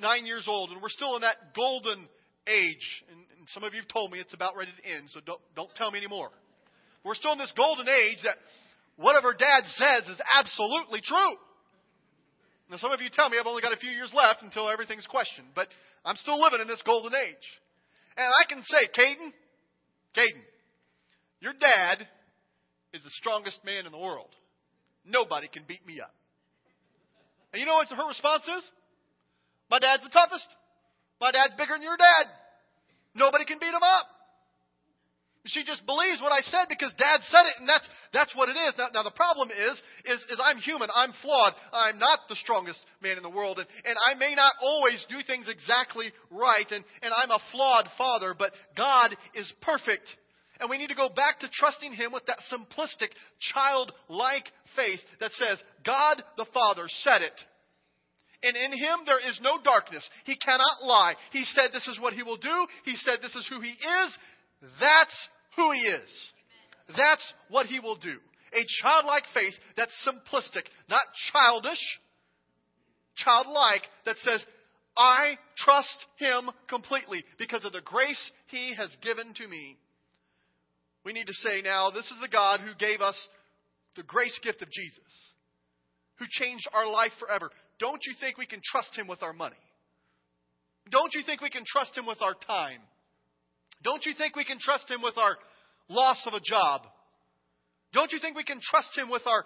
nine 0.00 0.26
years 0.26 0.44
old, 0.46 0.70
and 0.70 0.80
we're 0.80 0.88
still 0.88 1.16
in 1.16 1.22
that 1.22 1.54
golden 1.54 2.08
age. 2.46 2.86
And, 3.10 3.18
and 3.38 3.48
some 3.48 3.64
of 3.64 3.74
you 3.74 3.80
have 3.80 3.88
told 3.88 4.10
me 4.10 4.18
it's 4.18 4.34
about 4.34 4.56
ready 4.56 4.70
to 4.70 4.88
end, 4.88 5.08
so 5.10 5.20
don't, 5.24 5.40
don't 5.56 5.74
tell 5.74 5.90
me 5.90 5.98
anymore. 5.98 6.30
We're 7.04 7.14
still 7.14 7.32
in 7.32 7.38
this 7.38 7.52
golden 7.56 7.88
age 7.88 8.18
that 8.24 8.36
whatever 8.96 9.34
dad 9.34 9.64
says 9.66 10.08
is 10.08 10.20
absolutely 10.38 11.00
true. 11.02 11.34
Now, 12.70 12.76
some 12.78 12.92
of 12.92 13.00
you 13.00 13.10
tell 13.12 13.28
me 13.28 13.36
I've 13.38 13.46
only 13.46 13.62
got 13.62 13.72
a 13.72 13.80
few 13.80 13.90
years 13.90 14.12
left 14.14 14.42
until 14.42 14.68
everything's 14.68 15.06
questioned, 15.06 15.48
but 15.54 15.68
I'm 16.04 16.16
still 16.16 16.40
living 16.40 16.60
in 16.60 16.68
this 16.68 16.82
golden 16.86 17.12
age. 17.14 17.46
And 18.16 18.26
I 18.26 18.44
can 18.48 18.62
say, 18.64 18.88
Caden, 18.96 19.32
Caden, 20.16 20.42
your 21.40 21.52
dad 21.54 22.06
is 22.92 23.02
the 23.02 23.10
strongest 23.10 23.64
man 23.64 23.86
in 23.86 23.92
the 23.92 23.98
world. 23.98 24.28
Nobody 25.04 25.48
can 25.48 25.64
beat 25.66 25.84
me 25.86 26.00
up. 26.00 26.14
And 27.52 27.60
you 27.60 27.66
know 27.66 27.74
what 27.74 27.88
her 27.88 28.08
response 28.08 28.44
is? 28.44 28.64
My 29.70 29.78
dad's 29.78 30.02
the 30.02 30.10
toughest. 30.10 30.46
My 31.20 31.32
dad's 31.32 31.54
bigger 31.56 31.74
than 31.74 31.82
your 31.82 31.96
dad. 31.96 32.26
Nobody 33.14 33.44
can 33.44 33.58
beat 33.58 33.72
him 33.72 33.82
up. 33.82 34.06
She 35.46 35.64
just 35.64 35.84
believes 35.86 36.22
what 36.22 36.30
I 36.30 36.40
said 36.40 36.66
because 36.68 36.92
Dad 36.94 37.18
said 37.26 37.42
it, 37.50 37.58
and 37.58 37.68
that's 37.68 37.88
that's 38.12 38.34
what 38.36 38.48
it 38.48 38.54
is. 38.54 38.74
Now, 38.78 38.88
now 38.94 39.02
the 39.02 39.10
problem 39.10 39.50
is, 39.50 39.82
is, 40.04 40.20
is 40.30 40.40
I'm 40.40 40.58
human. 40.58 40.88
I'm 40.94 41.12
flawed. 41.20 41.54
I'm 41.72 41.98
not 41.98 42.20
the 42.28 42.36
strongest 42.36 42.78
man 43.02 43.16
in 43.16 43.24
the 43.24 43.30
world, 43.30 43.58
and, 43.58 43.66
and 43.84 43.96
I 44.06 44.14
may 44.14 44.36
not 44.36 44.52
always 44.62 45.04
do 45.08 45.16
things 45.26 45.48
exactly 45.48 46.12
right, 46.30 46.70
and, 46.70 46.84
and 47.02 47.12
I'm 47.12 47.32
a 47.32 47.42
flawed 47.50 47.88
father. 47.98 48.36
But 48.38 48.52
God 48.76 49.16
is 49.34 49.52
perfect, 49.62 50.06
and 50.60 50.70
we 50.70 50.78
need 50.78 50.90
to 50.90 50.94
go 50.94 51.08
back 51.08 51.40
to 51.40 51.48
trusting 51.50 51.92
Him 51.92 52.12
with 52.12 52.24
that 52.26 52.38
simplistic, 52.46 53.10
childlike 53.52 54.46
faith 54.76 55.00
that 55.18 55.32
says, 55.32 55.60
"God 55.84 56.22
the 56.36 56.46
Father 56.54 56.84
said 56.86 57.22
it." 57.22 57.44
And 58.42 58.56
in 58.56 58.72
him 58.72 59.06
there 59.06 59.20
is 59.20 59.38
no 59.40 59.58
darkness. 59.62 60.02
He 60.24 60.36
cannot 60.36 60.82
lie. 60.82 61.14
He 61.30 61.44
said 61.44 61.70
this 61.72 61.86
is 61.86 62.00
what 62.00 62.12
he 62.12 62.24
will 62.24 62.36
do. 62.36 62.66
He 62.84 62.96
said 62.96 63.18
this 63.22 63.36
is 63.36 63.46
who 63.46 63.60
he 63.60 63.70
is. 63.70 64.18
That's 64.80 65.28
who 65.56 65.72
He 65.72 65.80
is. 65.80 66.30
That's 66.96 67.32
what 67.48 67.66
He 67.66 67.80
will 67.80 67.96
do. 67.96 68.16
A 68.54 68.64
childlike 68.82 69.24
faith 69.32 69.54
that's 69.76 69.92
simplistic, 70.06 70.64
not 70.88 71.02
childish, 71.32 72.00
childlike, 73.16 73.82
that 74.04 74.18
says, 74.18 74.44
I 74.96 75.36
trust 75.56 76.06
Him 76.18 76.50
completely 76.68 77.24
because 77.38 77.64
of 77.64 77.72
the 77.72 77.80
grace 77.80 78.30
He 78.48 78.74
has 78.76 78.94
given 79.02 79.32
to 79.34 79.48
me. 79.48 79.78
We 81.04 81.12
need 81.12 81.26
to 81.26 81.34
say 81.34 81.62
now, 81.62 81.90
this 81.90 82.04
is 82.04 82.18
the 82.20 82.28
God 82.28 82.60
who 82.60 82.74
gave 82.78 83.00
us 83.00 83.16
the 83.96 84.02
grace 84.02 84.38
gift 84.42 84.62
of 84.62 84.70
Jesus, 84.70 85.00
who 86.18 86.26
changed 86.30 86.68
our 86.72 86.88
life 86.88 87.12
forever. 87.18 87.50
Don't 87.78 88.00
you 88.06 88.14
think 88.20 88.38
we 88.38 88.46
can 88.46 88.60
trust 88.64 88.96
Him 88.96 89.08
with 89.08 89.22
our 89.22 89.32
money? 89.32 89.56
Don't 90.90 91.12
you 91.14 91.22
think 91.24 91.40
we 91.40 91.50
can 91.50 91.64
trust 91.66 91.96
Him 91.96 92.06
with 92.06 92.20
our 92.22 92.34
time? 92.34 92.80
Don't 93.82 94.04
you 94.06 94.14
think 94.14 94.36
we 94.36 94.44
can 94.44 94.58
trust 94.58 94.90
Him 94.90 95.02
with 95.02 95.16
our 95.18 95.36
loss 95.88 96.22
of 96.26 96.34
a 96.34 96.40
job? 96.40 96.82
Don't 97.92 98.12
you 98.12 98.18
think 98.20 98.36
we 98.36 98.44
can 98.44 98.60
trust 98.62 98.96
Him 98.96 99.10
with 99.10 99.26
our, 99.26 99.44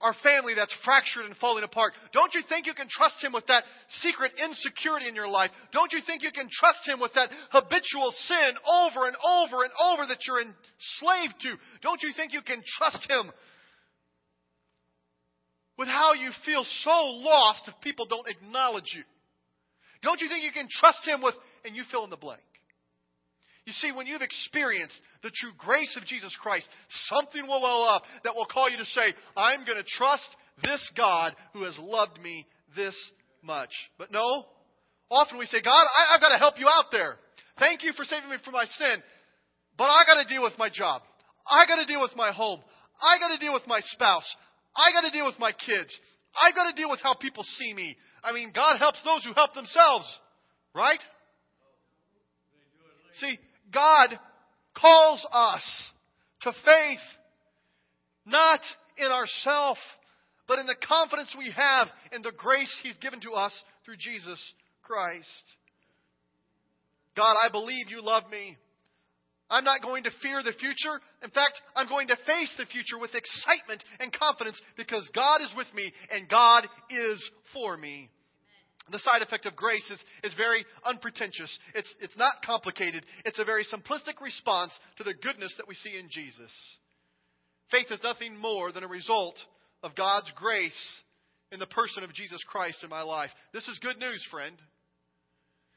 our 0.00 0.14
family 0.22 0.54
that's 0.54 0.74
fractured 0.84 1.24
and 1.24 1.36
falling 1.36 1.64
apart? 1.64 1.92
Don't 2.12 2.34
you 2.34 2.42
think 2.48 2.66
you 2.66 2.74
can 2.74 2.88
trust 2.90 3.22
Him 3.22 3.32
with 3.32 3.46
that 3.46 3.64
secret 4.02 4.32
insecurity 4.42 5.08
in 5.08 5.14
your 5.14 5.28
life? 5.28 5.50
Don't 5.72 5.92
you 5.92 6.00
think 6.04 6.22
you 6.22 6.32
can 6.32 6.48
trust 6.50 6.86
Him 6.86 7.00
with 7.00 7.12
that 7.14 7.30
habitual 7.50 8.12
sin 8.26 8.50
over 8.66 9.06
and 9.06 9.16
over 9.24 9.64
and 9.64 9.72
over 9.92 10.06
that 10.06 10.26
you're 10.26 10.42
enslaved 10.42 11.40
to? 11.42 11.54
Don't 11.82 12.02
you 12.02 12.12
think 12.14 12.32
you 12.32 12.42
can 12.42 12.62
trust 12.78 13.08
Him 13.08 13.30
with 15.78 15.88
how 15.88 16.12
you 16.14 16.30
feel 16.44 16.64
so 16.82 17.04
lost 17.22 17.62
if 17.68 17.74
people 17.80 18.06
don't 18.06 18.28
acknowledge 18.28 18.92
you? 18.94 19.04
Don't 20.02 20.20
you 20.20 20.28
think 20.28 20.44
you 20.44 20.52
can 20.52 20.68
trust 20.70 21.06
Him 21.06 21.22
with, 21.22 21.34
and 21.64 21.74
you 21.74 21.84
fill 21.90 22.04
in 22.04 22.10
the 22.10 22.16
blank? 22.16 22.42
You 23.68 23.74
see, 23.74 23.92
when 23.92 24.06
you've 24.06 24.22
experienced 24.22 24.98
the 25.22 25.28
true 25.28 25.52
grace 25.58 25.94
of 26.00 26.06
Jesus 26.06 26.34
Christ, 26.40 26.66
something 27.12 27.46
will 27.46 27.60
well 27.60 27.84
up 27.84 28.02
that 28.24 28.34
will 28.34 28.46
call 28.46 28.70
you 28.70 28.78
to 28.78 28.84
say, 28.86 29.12
I'm 29.36 29.66
going 29.66 29.76
to 29.76 29.84
trust 29.84 30.24
this 30.64 30.80
God 30.96 31.36
who 31.52 31.64
has 31.64 31.76
loved 31.78 32.18
me 32.22 32.46
this 32.74 32.96
much. 33.42 33.68
But 33.98 34.10
no, 34.10 34.46
often 35.10 35.36
we 35.36 35.44
say, 35.44 35.60
God, 35.60 35.84
I, 35.84 36.14
have 36.14 36.20
got 36.22 36.30
to 36.30 36.38
help 36.38 36.54
you 36.58 36.66
out 36.66 36.86
there. 36.90 37.16
Thank 37.58 37.84
you 37.84 37.92
for 37.92 38.06
saving 38.06 38.30
me 38.30 38.36
from 38.42 38.54
my 38.54 38.64
sin. 38.64 39.02
But 39.76 39.84
I 39.84 40.04
got 40.06 40.22
to 40.22 40.32
deal 40.32 40.42
with 40.42 40.56
my 40.56 40.70
job. 40.72 41.02
I 41.46 41.66
got 41.66 41.76
to 41.76 41.84
deal 41.84 42.00
with 42.00 42.16
my 42.16 42.32
home. 42.32 42.60
I 43.02 43.18
got 43.20 43.34
to 43.34 43.38
deal 43.38 43.52
with 43.52 43.66
my 43.66 43.80
spouse. 43.92 44.34
I 44.74 44.92
got 44.96 45.06
to 45.06 45.12
deal 45.12 45.26
with 45.26 45.38
my 45.38 45.52
kids. 45.52 45.92
I 46.32 46.52
got 46.52 46.70
to 46.70 46.74
deal 46.74 46.88
with 46.88 47.00
how 47.02 47.12
people 47.12 47.44
see 47.44 47.74
me. 47.74 47.98
I 48.24 48.32
mean, 48.32 48.50
God 48.54 48.78
helps 48.78 49.02
those 49.04 49.26
who 49.26 49.34
help 49.34 49.52
themselves, 49.52 50.06
right? 50.74 51.00
See, 53.20 53.38
God 53.72 54.18
calls 54.76 55.26
us 55.32 55.62
to 56.42 56.52
faith, 56.64 56.98
not 58.24 58.60
in 58.96 59.10
ourself, 59.10 59.78
but 60.46 60.58
in 60.58 60.66
the 60.66 60.76
confidence 60.86 61.34
we 61.36 61.52
have 61.56 61.88
in 62.12 62.22
the 62.22 62.32
grace 62.36 62.74
He's 62.82 62.96
given 62.98 63.20
to 63.20 63.32
us 63.32 63.52
through 63.84 63.96
Jesus 63.98 64.40
Christ. 64.82 65.26
God, 67.16 67.36
I 67.42 67.50
believe 67.50 67.90
you 67.90 68.02
love 68.02 68.24
me. 68.30 68.56
I'm 69.50 69.64
not 69.64 69.82
going 69.82 70.04
to 70.04 70.10
fear 70.22 70.42
the 70.42 70.52
future. 70.52 71.00
In 71.22 71.30
fact, 71.30 71.60
I'm 71.74 71.88
going 71.88 72.08
to 72.08 72.16
face 72.26 72.52
the 72.58 72.66
future 72.66 72.98
with 73.00 73.14
excitement 73.14 73.82
and 73.98 74.12
confidence 74.12 74.60
because 74.76 75.08
God 75.14 75.40
is 75.40 75.50
with 75.56 75.66
me 75.74 75.90
and 76.10 76.28
God 76.28 76.64
is 76.90 77.30
for 77.54 77.76
me. 77.76 78.10
The 78.90 78.98
side 78.98 79.22
effect 79.22 79.46
of 79.46 79.56
grace 79.56 79.84
is, 79.90 80.00
is 80.24 80.34
very 80.34 80.64
unpretentious. 80.84 81.56
It's, 81.74 81.94
it's 82.00 82.16
not 82.16 82.42
complicated. 82.44 83.04
It's 83.24 83.38
a 83.38 83.44
very 83.44 83.64
simplistic 83.64 84.20
response 84.20 84.72
to 84.96 85.04
the 85.04 85.14
goodness 85.14 85.52
that 85.58 85.68
we 85.68 85.74
see 85.74 85.98
in 85.98 86.08
Jesus. 86.10 86.50
Faith 87.70 87.86
is 87.90 88.02
nothing 88.02 88.36
more 88.36 88.72
than 88.72 88.84
a 88.84 88.88
result 88.88 89.36
of 89.82 89.94
God's 89.94 90.30
grace 90.36 90.78
in 91.52 91.58
the 91.58 91.66
person 91.66 92.02
of 92.02 92.14
Jesus 92.14 92.42
Christ 92.48 92.78
in 92.82 92.90
my 92.90 93.02
life. 93.02 93.30
This 93.52 93.68
is 93.68 93.78
good 93.78 93.98
news, 93.98 94.24
friend. 94.30 94.56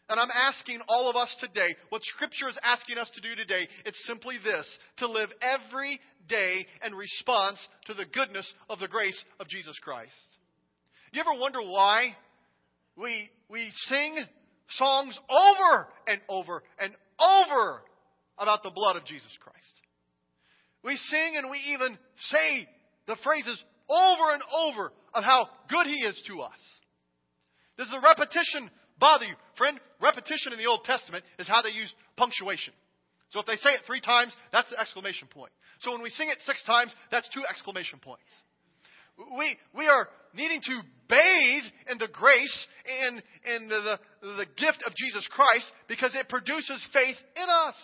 And 0.10 0.20
I'm 0.20 0.32
asking 0.32 0.82
all 0.90 1.10
of 1.10 1.16
us 1.16 1.34
today, 1.40 1.74
what 1.90 2.04
Scripture 2.04 2.50
is 2.50 2.58
asking 2.64 2.98
us 2.98 3.10
to 3.16 3.22
do 3.22 3.34
today, 3.36 3.68
it's 3.86 4.06
simply 4.06 4.36
this 4.44 4.68
to 4.98 5.08
live 5.08 5.30
every 5.42 6.00
day 6.28 6.66
in 6.86 6.94
response 6.94 7.66
to 7.86 7.94
the 7.94 8.06
goodness 8.06 8.52
of 8.70 8.80
the 8.80 8.90
grace 8.90 9.24
of 9.40 9.48
Jesus 9.48 9.78
Christ. 9.82 10.12
You 11.14 11.22
ever 11.22 11.40
wonder 11.40 11.62
why 11.62 12.16
we, 13.02 13.30
we 13.50 13.72
sing 13.88 14.16
songs 14.70 15.18
over 15.30 15.88
and 16.08 16.22
over 16.30 16.64
and 16.80 16.94
over 17.20 17.82
about 18.38 18.64
the 18.64 18.72
blood 18.72 18.96
of 18.96 19.06
Jesus 19.06 19.32
Christ? 19.40 19.58
We 20.84 20.96
sing 20.96 21.34
and 21.38 21.50
we 21.50 21.58
even 21.74 21.98
say 22.18 22.68
the 23.08 23.18
phrases 23.24 23.62
over 23.90 24.34
and 24.34 24.42
over 24.66 24.94
of 25.14 25.24
how 25.24 25.48
good 25.70 25.88
He 25.88 26.06
is 26.06 26.22
to 26.28 26.42
us. 26.42 26.52
Does 27.78 27.90
the 27.90 28.02
repetition 28.02 28.70
bother 29.02 29.26
you. 29.26 29.34
Friend, 29.58 29.78
repetition 30.00 30.54
in 30.54 30.60
the 30.60 30.68
Old 30.68 30.86
Testament 30.86 31.26
is 31.40 31.50
how 31.50 31.62
they 31.62 31.72
used 31.74 31.94
punctuation. 32.16 32.72
So 33.32 33.42
if 33.42 33.46
they 33.46 33.58
say 33.58 33.72
it 33.72 33.82
three 33.86 34.00
times, 34.00 34.32
that's 34.54 34.70
the 34.70 34.80
exclamation 34.80 35.28
point. 35.28 35.52
So 35.82 35.92
when 35.92 36.04
we 36.04 36.10
sing 36.10 36.30
it 36.30 36.38
six 36.46 36.64
times, 36.64 36.94
that's 37.10 37.28
two 37.34 37.44
exclamation 37.50 38.00
points. 38.00 38.30
We, 39.38 39.58
we 39.76 39.88
are 39.88 40.08
needing 40.34 40.62
to 40.62 40.82
bathe 41.10 41.64
in 41.92 41.98
the 41.98 42.08
grace 42.08 42.68
and 43.06 43.22
in 43.56 43.68
the, 43.68 43.98
the, 44.22 44.28
the 44.38 44.46
gift 44.58 44.84
of 44.88 44.96
Jesus 44.96 45.28
Christ 45.32 45.66
because 45.88 46.16
it 46.16 46.30
produces 46.30 46.86
faith 46.94 47.18
in 47.36 47.50
us. 47.50 47.76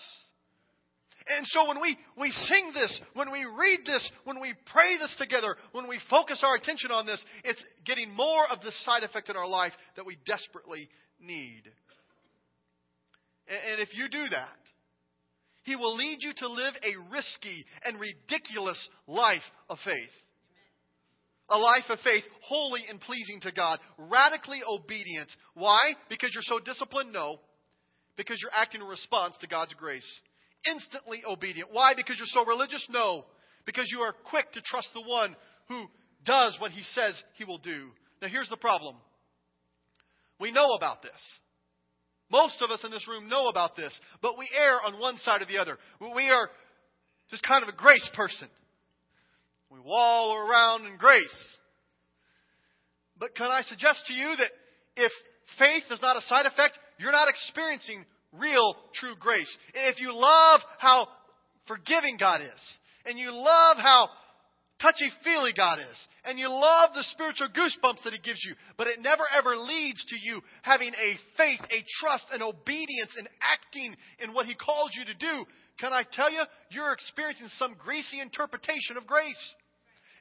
And 1.28 1.45
so 1.47 1.67
when 1.67 1.82
we, 1.82 1.97
we 2.17 2.32
sing 2.32 2.71
this, 2.73 3.02
when 3.13 3.32
we 3.32 3.43
read 3.43 3.80
this, 3.86 4.10
when 4.23 4.39
we 4.39 4.54
pray 4.71 4.97
this 4.97 5.13
together, 5.17 5.56
when 5.73 5.88
we 5.88 6.00
focus 6.10 6.41
our 6.41 6.56
attention 6.56 6.91
on 6.91 7.06
this, 7.06 7.21
it's 7.43 7.63
getting 7.86 8.13
more 8.13 8.45
of 8.50 8.62
the 8.62 8.71
side 8.84 9.04
effect 9.04 9.30
in 9.30 9.36
our 9.36 9.47
life 9.47 9.73
that 9.97 10.06
we 10.06 10.17
desperately 10.26 10.88
need. 11.19 11.63
And 13.47 13.82
if 13.82 13.89
you 13.93 14.08
do 14.10 14.23
that, 14.32 14.58
He 15.63 15.76
will 15.76 15.95
lead 15.95 16.19
you 16.21 16.34
to 16.38 16.47
live 16.47 16.73
a 16.82 17.12
risky 17.12 17.65
and 17.84 18.00
ridiculous 18.00 18.89
life 19.06 19.43
of 19.69 19.80
faith. 19.84 20.15
A 21.49 21.57
life 21.57 21.86
of 21.89 21.99
faith, 21.99 22.23
holy 22.41 22.81
and 22.89 22.99
pleasing 22.99 23.39
to 23.41 23.51
God, 23.51 23.79
radically 23.97 24.60
obedient. 24.67 25.29
Why? 25.53 25.93
Because 26.10 26.31
you're 26.33 26.43
so 26.43 26.60
disciplined? 26.60 27.13
No. 27.13 27.39
Because 28.17 28.39
you're 28.41 28.51
acting 28.53 28.81
in 28.81 28.88
response 28.88 29.36
to 29.39 29.47
God's 29.47 29.73
grace. 29.73 30.07
Instantly 30.69 31.23
obedient. 31.25 31.69
Why? 31.71 31.93
Because 31.95 32.17
you're 32.17 32.27
so 32.27 32.45
religious? 32.45 32.86
No. 32.89 33.25
Because 33.65 33.89
you 33.91 33.99
are 34.01 34.13
quick 34.29 34.51
to 34.53 34.62
trust 34.62 34.89
the 34.93 35.01
one 35.01 35.36
who 35.69 35.86
does 36.25 36.57
what 36.60 36.71
he 36.71 36.83
says 36.93 37.13
he 37.36 37.45
will 37.45 37.60
do. 37.60 37.89
Now, 38.21 38.27
here's 38.27 38.49
the 38.49 38.57
problem 38.57 38.95
we 40.39 40.51
know 40.51 40.73
about 40.73 41.01
this. 41.01 41.12
Most 42.29 42.62
of 42.62 42.71
us 42.71 42.83
in 42.83 42.91
this 42.91 43.07
room 43.07 43.29
know 43.29 43.47
about 43.47 43.75
this, 43.75 43.93
but 44.21 44.38
we 44.38 44.49
err 44.55 44.79
on 44.86 44.99
one 44.99 45.17
side 45.17 45.41
or 45.41 45.45
the 45.45 45.60
other. 45.60 45.77
We 46.01 46.29
are 46.29 46.49
just 47.31 47.43
kind 47.43 47.63
of 47.63 47.69
a 47.69 47.77
grace 47.77 48.07
person. 48.13 48.49
We 49.69 49.80
wallow 49.80 50.36
around 50.36 50.86
in 50.86 50.97
grace. 50.97 51.58
But 53.19 53.36
can 53.36 53.47
I 53.47 53.62
suggest 53.62 54.06
to 54.08 54.13
you 54.13 54.36
that 54.38 54.51
if 54.95 55.12
faith 55.60 55.84
is 55.91 56.01
not 56.01 56.17
a 56.17 56.21
side 56.21 56.45
effect, 56.45 56.77
you're 56.99 57.12
not 57.12 57.30
experiencing 57.30 58.06
real, 58.32 58.75
true 58.93 59.15
grace. 59.19 59.49
If 59.73 59.99
you 59.99 60.13
love 60.13 60.62
how 60.80 61.08
forgiving 61.67 62.17
God 62.17 62.41
is, 62.41 62.77
and 63.06 63.17
you 63.17 63.32
love 63.32 63.77
how 63.77 64.10
touchy 64.82 65.10
feely 65.23 65.53
God 65.56 65.80
is. 65.80 65.97
And 66.25 66.38
you 66.38 66.49
love 66.49 66.91
the 66.93 67.03
spiritual 67.12 67.47
goosebumps 67.49 68.03
that 68.03 68.13
He 68.13 68.19
gives 68.19 68.43
you, 68.43 68.53
but 68.77 68.88
it 68.88 69.01
never 69.01 69.23
ever 69.36 69.58
leads 69.58 70.03
to 70.06 70.15
you 70.21 70.41
having 70.62 70.93
a 70.93 71.17
faith, 71.38 71.62
a 71.71 71.84
trust, 71.99 72.25
an 72.32 72.41
obedience, 72.41 73.15
and 73.17 73.27
acting 73.41 73.95
in 74.19 74.34
what 74.34 74.45
He 74.45 74.56
calls 74.56 74.91
you 74.93 75.06
to 75.06 75.13
do. 75.13 75.45
Can 75.79 75.93
I 75.93 76.03
tell 76.11 76.31
you, 76.31 76.41
you're 76.69 76.91
experiencing 76.91 77.47
some 77.57 77.75
greasy 77.77 78.19
interpretation 78.19 78.97
of 78.97 79.05
grace. 79.05 79.39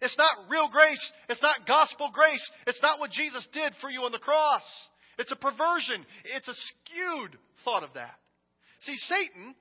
It's 0.03 0.17
not 0.19 0.51
real 0.51 0.69
grace. 0.69 1.01
It's 1.29 1.43
not 1.43 1.67
gospel 1.67 2.11
grace. 2.13 2.45
It's 2.67 2.83
not 2.83 3.01
what 3.01 3.11
Jesus 3.11 3.47
did 3.53 3.73
for 3.81 3.89
you 3.89 4.03
on 4.03 4.13
the 4.13 4.19
cross. 4.19 4.65
It's 5.19 5.33
a 5.33 5.37
perversion. 5.37 6.05
It's 6.37 6.49
a 6.49 6.55
skewed 6.55 7.39
thought 7.65 7.83
of 7.83 7.95
that. 7.95 8.15
See, 8.85 8.97
Satan, 9.09 9.55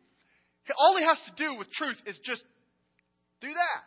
all 0.78 0.98
he 0.98 1.06
has 1.06 1.20
to 1.32 1.34
do 1.42 1.56
with 1.58 1.72
truth 1.72 1.98
is 2.06 2.20
just 2.26 2.44
do 3.40 3.48
that. 3.48 3.82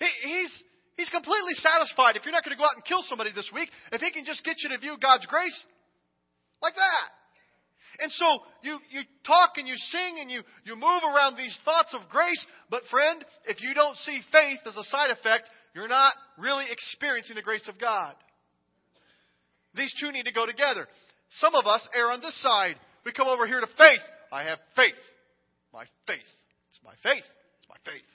He, 0.00 0.08
he's, 0.28 0.52
he's 0.96 1.10
completely 1.10 1.54
satisfied 1.60 2.16
if 2.16 2.24
you're 2.24 2.32
not 2.32 2.44
going 2.44 2.56
to 2.56 2.60
go 2.60 2.64
out 2.64 2.74
and 2.74 2.84
kill 2.84 3.04
somebody 3.04 3.30
this 3.34 3.50
week, 3.52 3.68
if 3.92 4.00
he 4.00 4.10
can 4.10 4.24
just 4.24 4.42
get 4.44 4.56
you 4.62 4.70
to 4.70 4.78
view 4.78 4.96
God's 5.00 5.26
grace 5.26 5.56
like 6.62 6.74
that. 6.74 7.06
And 8.00 8.10
so 8.12 8.26
you, 8.62 8.78
you 8.90 9.02
talk 9.26 9.52
and 9.56 9.68
you 9.68 9.76
sing 9.76 10.18
and 10.20 10.30
you, 10.30 10.42
you 10.64 10.74
move 10.74 11.02
around 11.04 11.36
these 11.36 11.56
thoughts 11.64 11.94
of 11.94 12.08
grace, 12.08 12.44
but 12.70 12.82
friend, 12.90 13.24
if 13.46 13.62
you 13.62 13.74
don't 13.74 13.96
see 13.98 14.20
faith 14.32 14.60
as 14.66 14.76
a 14.76 14.84
side 14.84 15.10
effect, 15.10 15.48
you're 15.74 15.88
not 15.88 16.14
really 16.38 16.66
experiencing 16.70 17.36
the 17.36 17.42
grace 17.42 17.66
of 17.68 17.78
God. 17.80 18.14
These 19.74 19.94
two 20.00 20.12
need 20.12 20.26
to 20.26 20.32
go 20.32 20.46
together. 20.46 20.86
Some 21.38 21.54
of 21.54 21.66
us 21.66 21.86
err 21.94 22.10
on 22.10 22.20
this 22.20 22.40
side. 22.42 22.76
We 23.04 23.12
come 23.12 23.28
over 23.28 23.46
here 23.46 23.60
to 23.60 23.66
faith. 23.66 24.00
I 24.32 24.44
have 24.44 24.58
faith. 24.76 24.94
My 25.72 25.84
faith. 26.06 26.30
It's 26.70 26.80
my 26.84 26.94
faith. 27.02 27.24
It's 27.60 27.68
my 27.68 27.76
faith. 27.84 28.06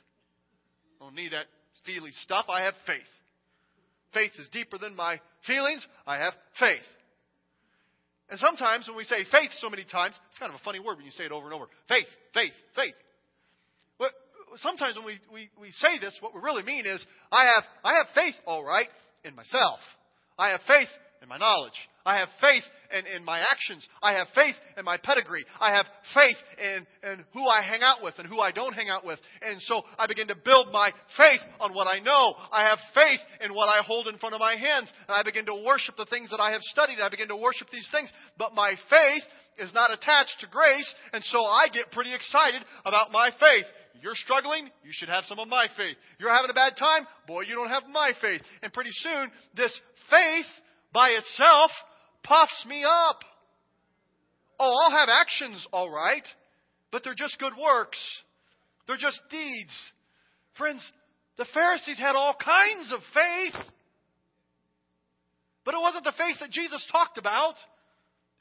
I 1.00 1.06
don't 1.06 1.16
need 1.16 1.34
that 1.34 1.46
feely 1.86 2.12
stuff. 2.24 2.46
I 2.50 2.64
have 2.64 2.74
faith. 2.86 3.02
Faith 4.14 4.32
is 4.40 4.48
deeper 4.52 4.78
than 4.78 4.96
my 4.96 5.20
feelings. 5.46 5.86
I 6.08 6.18
have 6.18 6.34
faith. 6.60 6.82
And 8.30 8.40
sometimes 8.40 8.88
when 8.88 8.96
we 8.96 9.06
say 9.06 9.26
faith 9.32 9.50
so 9.60 9.70
many 9.70 9.84
times, 9.84 10.16
it's 10.30 10.38
kind 10.38 10.54
of 10.54 10.60
a 10.60 10.64
funny 10.64 10.80
word 10.80 10.98
when 10.98 11.06
you 11.06 11.12
say 11.12 11.26
it 11.26 11.32
over 11.32 11.46
and 11.48 11.54
over. 11.54 11.66
Faith, 11.88 12.08
faith, 12.34 12.54
faith. 12.76 12.94
But 13.98 14.12
sometimes 14.58 14.96
when 14.96 15.06
we, 15.06 15.20
we, 15.34 15.50
we 15.60 15.72
say 15.72 15.98
this, 16.00 16.16
what 16.20 16.34
we 16.34 16.42
really 16.42 16.64
mean 16.64 16.86
is, 16.86 17.04
I 17.32 17.46
have, 17.46 17.64
I 17.84 17.98
have 17.98 18.08
faith, 18.14 18.36
all 18.46 18.64
right, 18.64 18.88
in 19.24 19.36
myself. 19.36 19.80
I 20.38 20.50
have 20.50 20.62
faith 20.68 20.90
in 21.22 21.28
my 21.28 21.38
knowledge. 21.38 21.74
I 22.06 22.18
have 22.18 22.30
faith 22.42 22.64
in, 22.92 23.06
in 23.16 23.24
my 23.24 23.40
actions. 23.40 23.86
I 24.02 24.14
have 24.14 24.28
faith 24.34 24.56
in 24.78 24.86
my 24.86 24.98
pedigree. 24.98 25.46
I 25.60 25.76
have 25.76 25.86
faith 26.14 26.38
in, 26.58 27.12
in 27.12 27.26
who 27.34 27.46
I 27.46 27.62
hang 27.62 27.82
out 27.82 28.04
with 28.04 28.16
and 28.18 28.28
who 28.28 28.40
I 28.40 28.52
don't 28.52 28.74
hang 28.74 28.90
out 28.90 29.06
with. 29.06 29.20
And 29.42 29.62
so 29.62 29.84
I 29.98 30.08
begin 30.08 30.28
to 30.28 30.36
build 30.36 30.72
my 30.72 30.92
faith 31.18 31.42
on 31.60 31.74
what 31.74 31.88
I 31.88 32.00
know. 32.00 32.36
I 32.52 32.64
have 32.64 32.80
faith 32.94 33.20
in 33.44 33.54
what 33.54 33.68
I 33.68 33.84
hold 33.84 34.08
in 34.08 34.18
front 34.18 34.36
of 34.36 34.40
my 34.40 34.56
hands. 34.56 34.92
And 35.08 35.16
I 35.16 35.24
begin 35.24 35.46
to 35.46 35.64
worship 35.66 35.96
the 35.98 36.08
things 36.10 36.30
that 36.32 36.40
I 36.40 36.52
have 36.52 36.62
studied. 36.64 37.00
I 37.02 37.10
begin 37.10 37.28
to 37.30 37.38
worship 37.38 37.68
these 37.72 37.88
things. 37.92 38.12
But 38.38 38.56
my 38.56 38.74
faith 38.90 39.24
is 39.58 39.74
not 39.74 39.92
attached 39.92 40.38
to 40.40 40.48
grace. 40.48 40.88
And 41.14 41.24
so 41.26 41.44
I 41.44 41.68
get 41.72 41.92
pretty 41.92 42.14
excited 42.14 42.64
about 42.86 43.12
my 43.12 43.30
faith. 43.40 43.66
You're 44.02 44.16
struggling, 44.16 44.70
you 44.84 44.92
should 44.92 45.10
have 45.10 45.26
some 45.26 45.40
of 45.40 45.50
my 45.50 45.68
faith. 45.76 45.98
You're 46.20 46.34
having 46.34 46.50
a 46.50 46.54
bad 46.54 46.78
time, 46.78 47.06
boy, 47.28 47.42
you 47.42 47.56
don't 47.56 47.68
have 47.68 47.84
my 47.92 48.14
faith. 48.22 48.40
And 48.64 48.72
pretty 48.72 48.92
soon, 48.94 49.30
this 49.58 49.78
faith 50.10 50.48
by 50.94 51.10
itself 51.10 51.72
puffs 52.24 52.66
me 52.68 52.84
up. 52.84 53.24
Oh, 54.60 54.74
I'll 54.84 54.98
have 54.98 55.10
actions, 55.10 55.66
all 55.72 55.90
right, 55.90 56.26
but 56.92 57.04
they're 57.04 57.16
just 57.16 57.40
good 57.40 57.54
works. 57.60 58.00
They're 58.88 58.98
just 58.98 59.22
deeds. 59.30 59.74
Friends, 60.58 60.84
the 61.38 61.46
Pharisees 61.54 61.98
had 61.98 62.16
all 62.16 62.34
kinds 62.34 62.92
of 62.92 63.00
faith, 63.14 63.62
but 65.64 65.74
it 65.74 65.82
wasn't 65.82 66.04
the 66.04 66.14
faith 66.18 66.38
that 66.42 66.52
Jesus 66.52 66.86
talked 66.92 67.18
about. 67.18 67.56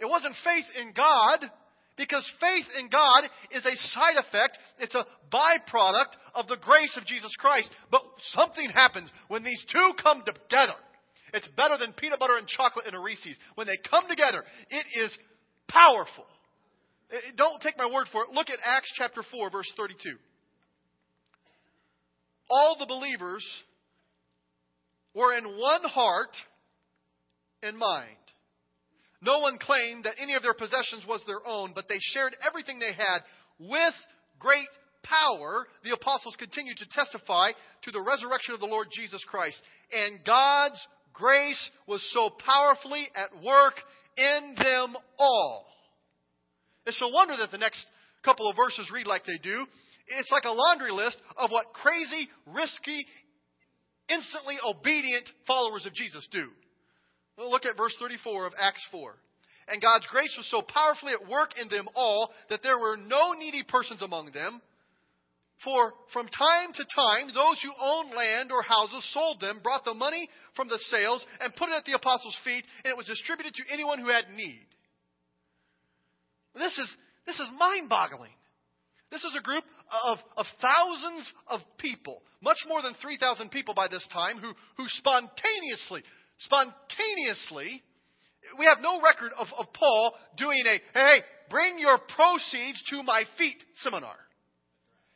It 0.01 0.07
wasn't 0.07 0.35
faith 0.43 0.65
in 0.81 0.93
God, 0.93 1.51
because 1.97 2.25
faith 2.41 2.67
in 2.81 2.89
God 2.89 3.25
is 3.51 3.67
a 3.67 3.77
side 3.77 4.17
effect, 4.17 4.59
it's 4.79 4.95
a 4.95 5.07
byproduct 5.31 6.15
of 6.35 6.47
the 6.47 6.57
grace 6.57 6.97
of 6.97 7.05
Jesus 7.05 7.35
Christ. 7.39 7.71
But 7.91 8.03
something 8.21 8.71
happens 8.71 9.11
when 9.27 9.43
these 9.43 9.63
two 9.71 9.91
come 10.03 10.23
together. 10.25 10.79
It's 11.33 11.49
better 11.57 11.77
than 11.79 11.93
peanut 11.93 12.19
butter 12.19 12.37
and 12.37 12.47
chocolate 12.47 12.87
in 12.87 12.95
a 12.95 13.01
Reese's. 13.01 13.37
When 13.55 13.67
they 13.67 13.79
come 13.91 14.05
together, 14.09 14.45
it 14.71 14.87
is 15.05 15.17
powerful. 15.69 16.25
Don't 17.37 17.61
take 17.63 17.79
my 17.79 17.87
word 17.87 18.07
for 18.13 18.25
it. 18.25 18.31
Look 18.33 18.51
at 18.51 18.59
Acts 18.65 18.93
chapter 18.97 19.23
4, 19.31 19.51
verse 19.51 19.71
32. 19.77 20.17
All 22.51 22.77
the 22.79 22.87
believers 22.87 23.45
were 25.15 25.37
in 25.37 25.45
one 25.45 25.85
heart 25.85 26.35
and 27.63 27.77
mind. 27.77 28.17
No 29.21 29.41
one 29.41 29.59
claimed 29.59 30.05
that 30.05 30.15
any 30.23 30.35
of 30.35 30.43
their 30.43 30.55
possessions 30.55 31.05
was 31.07 31.23
their 31.27 31.45
own, 31.47 31.73
but 31.75 31.89
they 31.89 31.99
shared 32.01 32.37
everything 32.47 32.79
they 32.79 32.93
had 32.93 33.21
with 33.59 33.95
great 34.39 34.69
power. 35.03 35.67
The 35.83 35.93
apostles 35.93 36.37
continued 36.39 36.77
to 36.79 36.89
testify 36.91 37.51
to 37.83 37.91
the 37.91 38.01
resurrection 38.01 38.55
of 38.55 38.61
the 38.61 38.67
Lord 38.67 38.89
Jesus 38.93 39.25
Christ. 39.25 39.61
And 39.93 40.25
God's 40.25 40.79
grace 41.19 41.71
was 41.87 42.03
so 42.15 42.31
powerfully 42.31 43.07
at 43.15 43.43
work 43.43 43.75
in 44.17 44.55
them 44.57 44.97
all. 45.19 45.67
It's 46.87 47.01
no 47.01 47.09
wonder 47.09 47.37
that 47.37 47.51
the 47.51 47.59
next 47.59 47.85
couple 48.25 48.49
of 48.49 48.57
verses 48.57 48.91
read 48.93 49.07
like 49.07 49.25
they 49.27 49.39
do. 49.43 49.67
It's 50.09 50.31
like 50.31 50.45
a 50.45 50.51
laundry 50.51 50.91
list 50.91 51.19
of 51.37 51.51
what 51.51 51.73
crazy, 51.75 52.29
risky, 52.47 53.05
instantly 54.09 54.57
obedient 54.65 55.29
followers 55.47 55.85
of 55.85 55.95
Jesus 55.95 56.27
do. 56.33 56.49
Look 57.37 57.67
at 57.67 57.77
verse 57.77 57.95
34 58.01 58.47
of 58.47 58.53
Acts 58.59 58.83
4. 58.91 59.15
And 59.69 59.83
God's 59.83 60.07
grace 60.07 60.35
was 60.37 60.51
so 60.51 60.63
powerfully 60.63 61.13
at 61.13 61.29
work 61.29 61.51
in 61.61 61.69
them 61.69 61.89
all 61.95 62.31
that 62.49 62.63
there 62.63 62.79
were 62.79 62.97
no 62.97 63.33
needy 63.33 63.63
persons 63.69 64.01
among 64.03 64.33
them. 64.33 64.63
For 65.65 65.93
from 66.13 66.29
time 66.29 66.73
to 66.73 66.85
time, 66.95 67.35
those 67.35 67.61
who 67.63 67.73
owned 67.81 68.15
land 68.15 68.53
or 68.53 68.63
houses 68.63 69.05
sold 69.13 69.41
them, 69.41 69.61
brought 69.63 69.85
the 69.85 69.95
money 69.95 70.29
from 70.55 70.69
the 70.69 70.79
sales, 70.91 71.25
and 71.41 71.55
put 71.57 71.69
it 71.69 71.75
at 71.75 71.85
the 71.85 71.97
apostles' 71.97 72.37
feet, 72.45 72.65
and 72.85 72.93
it 72.93 72.97
was 72.97 73.07
distributed 73.07 73.55
to 73.55 73.73
anyone 73.73 73.99
who 73.99 74.09
had 74.09 74.31
need. 74.31 74.67
This 76.55 76.79
is, 76.79 76.89
this 77.27 77.41
is 77.41 77.49
mind 77.59 77.89
boggling. 77.89 78.31
This 79.11 79.25
is 79.25 79.35
a 79.37 79.43
group 79.43 79.65
of, 80.07 80.19
of 80.37 80.47
thousands 80.61 81.33
of 81.49 81.61
people, 81.79 82.23
much 82.41 82.59
more 82.69 82.83
than 82.83 82.95
3,000 83.01 83.51
people 83.51 83.75
by 83.75 83.89
this 83.89 84.07
time, 84.13 84.39
who, 84.39 84.53
who 84.77 84.85
spontaneously, 84.87 86.03
spontaneously, 86.39 87.83
we 88.59 88.67
have 88.67 88.79
no 88.81 89.01
record 89.01 89.33
of, 89.39 89.49
of 89.59 89.73
Paul 89.73 90.15
doing 90.37 90.63
a, 90.67 90.99
hey, 90.99 91.23
bring 91.51 91.79
your 91.79 91.99
proceeds 91.99 92.83
to 92.91 93.03
my 93.03 93.25
feet 93.37 93.57
seminar. 93.83 94.17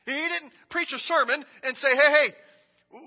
He 0.07 0.13
didn't 0.13 0.53
preach 0.71 0.93
a 0.95 0.99
sermon 0.99 1.45
and 1.63 1.77
say, 1.77 1.89
hey, 1.89 2.11
hey, 2.11 2.35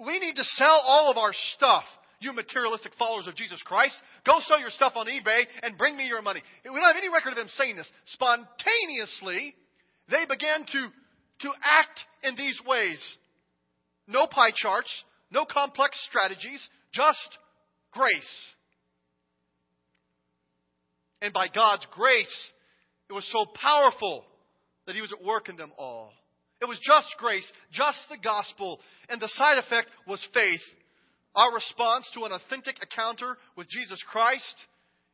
we 0.05 0.19
need 0.19 0.35
to 0.35 0.43
sell 0.43 0.81
all 0.83 1.11
of 1.11 1.17
our 1.17 1.33
stuff, 1.55 1.83
you 2.19 2.33
materialistic 2.33 2.93
followers 2.97 3.27
of 3.27 3.35
Jesus 3.35 3.61
Christ. 3.63 3.95
Go 4.25 4.39
sell 4.41 4.59
your 4.59 4.69
stuff 4.69 4.93
on 4.95 5.07
eBay 5.07 5.43
and 5.61 5.77
bring 5.77 5.95
me 5.95 6.07
your 6.07 6.21
money. 6.21 6.41
We 6.63 6.71
don't 6.71 6.81
have 6.81 6.95
any 6.97 7.09
record 7.09 7.31
of 7.31 7.35
them 7.35 7.49
saying 7.57 7.75
this. 7.75 7.89
Spontaneously, 8.13 9.55
they 10.09 10.25
began 10.25 10.65
to, 10.65 10.87
to 11.41 11.49
act 11.63 11.99
in 12.23 12.35
these 12.35 12.59
ways. 12.65 13.01
No 14.07 14.27
pie 14.27 14.51
charts, 14.55 14.91
no 15.31 15.45
complex 15.45 15.97
strategies, 16.09 16.65
just 16.93 17.37
grace. 17.91 18.11
And 21.21 21.33
by 21.33 21.47
God's 21.47 21.85
grace, 21.91 22.51
it 23.09 23.13
was 23.13 23.29
so 23.31 23.45
powerful 23.59 24.23
that 24.85 24.95
He 24.95 25.01
was 25.01 25.11
at 25.11 25.23
work 25.23 25.49
in 25.49 25.57
them 25.57 25.71
all. 25.77 26.11
It 26.61 26.65
was 26.65 26.79
just 26.79 27.07
grace, 27.17 27.45
just 27.71 27.99
the 28.09 28.17
gospel, 28.17 28.79
and 29.09 29.21
the 29.21 29.29
side 29.29 29.57
effect 29.57 29.89
was 30.07 30.25
faith. 30.33 30.61
Our 31.35 31.53
response 31.53 32.09
to 32.13 32.23
an 32.23 32.31
authentic 32.31 32.77
encounter 32.81 33.37
with 33.57 33.67
Jesus 33.69 34.01
Christ 34.09 34.55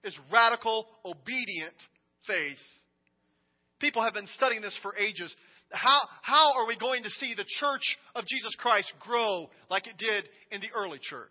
is 0.04 0.18
radical, 0.32 0.86
obedient 1.04 1.76
faith. 2.28 2.62
People 3.80 4.04
have 4.04 4.14
been 4.14 4.28
studying 4.28 4.62
this 4.62 4.78
for 4.84 4.96
ages. 4.96 5.36
How, 5.72 6.02
how 6.22 6.54
are 6.58 6.68
we 6.68 6.78
going 6.78 7.02
to 7.04 7.10
see 7.10 7.34
the 7.34 7.46
church 7.60 7.98
of 8.14 8.26
Jesus 8.28 8.56
Christ 8.60 8.94
grow 9.00 9.50
like 9.70 9.88
it 9.88 9.98
did 9.98 10.30
in 10.52 10.62
the 10.62 10.70
early 10.76 11.00
church? 11.02 11.30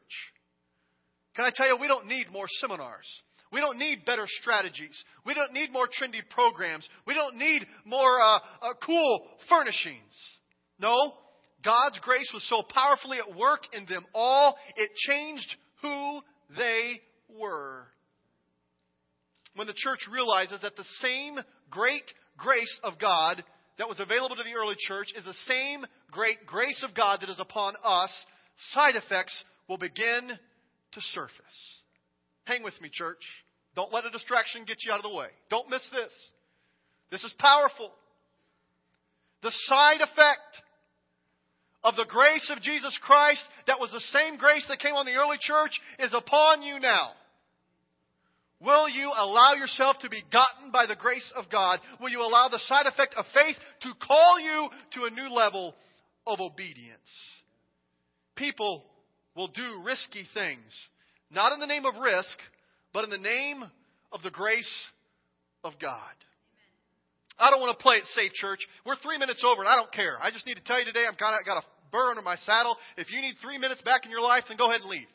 Can 1.36 1.44
I 1.44 1.52
tell 1.54 1.68
you, 1.68 1.76
we 1.80 1.86
don't 1.86 2.06
need 2.06 2.32
more 2.32 2.46
seminars. 2.60 3.06
We 3.52 3.60
don't 3.60 3.78
need 3.78 4.04
better 4.04 4.26
strategies. 4.40 4.96
We 5.26 5.34
don't 5.34 5.52
need 5.52 5.72
more 5.72 5.86
trendy 5.86 6.20
programs. 6.30 6.88
We 7.06 7.14
don't 7.14 7.36
need 7.36 7.66
more 7.84 8.20
uh, 8.20 8.38
uh, 8.62 8.74
cool 8.84 9.26
furnishings. 9.48 10.14
No, 10.78 11.14
God's 11.64 11.98
grace 12.00 12.30
was 12.32 12.46
so 12.48 12.62
powerfully 12.62 13.18
at 13.18 13.36
work 13.36 13.62
in 13.72 13.86
them 13.86 14.06
all, 14.14 14.56
it 14.76 14.90
changed 15.08 15.56
who 15.82 16.20
they 16.56 17.00
were. 17.28 17.86
When 19.56 19.66
the 19.66 19.74
church 19.76 20.00
realizes 20.10 20.60
that 20.62 20.76
the 20.76 20.84
same 21.00 21.38
great 21.70 22.04
grace 22.38 22.80
of 22.82 22.98
God 22.98 23.42
that 23.78 23.88
was 23.88 24.00
available 24.00 24.36
to 24.36 24.42
the 24.42 24.54
early 24.54 24.76
church 24.78 25.08
is 25.16 25.24
the 25.24 25.34
same 25.46 25.84
great 26.10 26.46
grace 26.46 26.84
of 26.88 26.94
God 26.94 27.20
that 27.20 27.30
is 27.30 27.40
upon 27.40 27.74
us, 27.84 28.10
side 28.72 28.94
effects 28.94 29.32
will 29.68 29.78
begin 29.78 30.28
to 30.92 31.00
surface. 31.12 31.79
Hang 32.50 32.64
with 32.64 32.80
me, 32.80 32.90
church. 32.92 33.22
Don't 33.76 33.92
let 33.92 34.04
a 34.04 34.10
distraction 34.10 34.64
get 34.66 34.78
you 34.84 34.90
out 34.90 34.98
of 34.98 35.08
the 35.08 35.16
way. 35.16 35.28
Don't 35.50 35.70
miss 35.70 35.86
this. 35.92 36.10
This 37.12 37.22
is 37.22 37.32
powerful. 37.38 37.92
The 39.44 39.52
side 39.66 40.00
effect 40.00 40.62
of 41.84 41.94
the 41.94 42.06
grace 42.08 42.50
of 42.50 42.60
Jesus 42.60 42.98
Christ, 43.02 43.40
that 43.68 43.78
was 43.78 43.92
the 43.92 44.00
same 44.00 44.36
grace 44.36 44.66
that 44.68 44.80
came 44.80 44.94
on 44.94 45.06
the 45.06 45.14
early 45.14 45.36
church, 45.40 45.78
is 46.00 46.12
upon 46.12 46.62
you 46.62 46.80
now. 46.80 47.10
Will 48.58 48.88
you 48.88 49.12
allow 49.16 49.54
yourself 49.54 50.00
to 50.00 50.08
be 50.08 50.24
gotten 50.32 50.72
by 50.72 50.86
the 50.86 50.96
grace 50.96 51.30
of 51.36 51.48
God? 51.52 51.78
Will 52.00 52.10
you 52.10 52.20
allow 52.20 52.48
the 52.48 52.58
side 52.66 52.86
effect 52.86 53.14
of 53.16 53.26
faith 53.32 53.56
to 53.82 53.92
call 54.04 54.40
you 54.40 54.68
to 54.94 55.04
a 55.04 55.10
new 55.10 55.32
level 55.32 55.76
of 56.26 56.40
obedience? 56.40 56.98
People 58.34 58.82
will 59.36 59.48
do 59.48 59.82
risky 59.84 60.24
things, 60.34 60.72
not 61.30 61.52
in 61.52 61.60
the 61.60 61.66
name 61.66 61.84
of 61.84 61.94
risk, 61.96 62.38
but 62.92 63.04
in 63.04 63.10
the 63.10 63.18
name 63.18 63.64
of 64.12 64.22
the 64.22 64.30
grace 64.30 64.70
of 65.64 65.74
God. 65.80 66.14
I 67.38 67.50
don't 67.50 67.60
want 67.60 67.76
to 67.78 67.82
play 67.82 67.96
it 67.96 68.04
safe, 68.14 68.32
church. 68.34 68.60
We're 68.84 68.96
three 68.96 69.16
minutes 69.16 69.42
over, 69.44 69.62
and 69.62 69.68
I 69.68 69.76
don't 69.76 69.92
care. 69.92 70.18
I 70.20 70.30
just 70.30 70.46
need 70.46 70.56
to 70.56 70.64
tell 70.64 70.78
you 70.78 70.84
today, 70.84 71.04
I've 71.08 71.18
got, 71.18 71.32
got 71.46 71.62
a 71.62 71.66
burr 71.90 72.10
under 72.10 72.22
my 72.22 72.36
saddle. 72.44 72.76
If 72.96 73.10
you 73.10 73.20
need 73.22 73.36
three 73.40 73.58
minutes 73.58 73.80
back 73.82 74.04
in 74.04 74.10
your 74.10 74.20
life, 74.20 74.44
then 74.48 74.58
go 74.58 74.68
ahead 74.68 74.82
and 74.82 74.90
leave. 74.90 75.08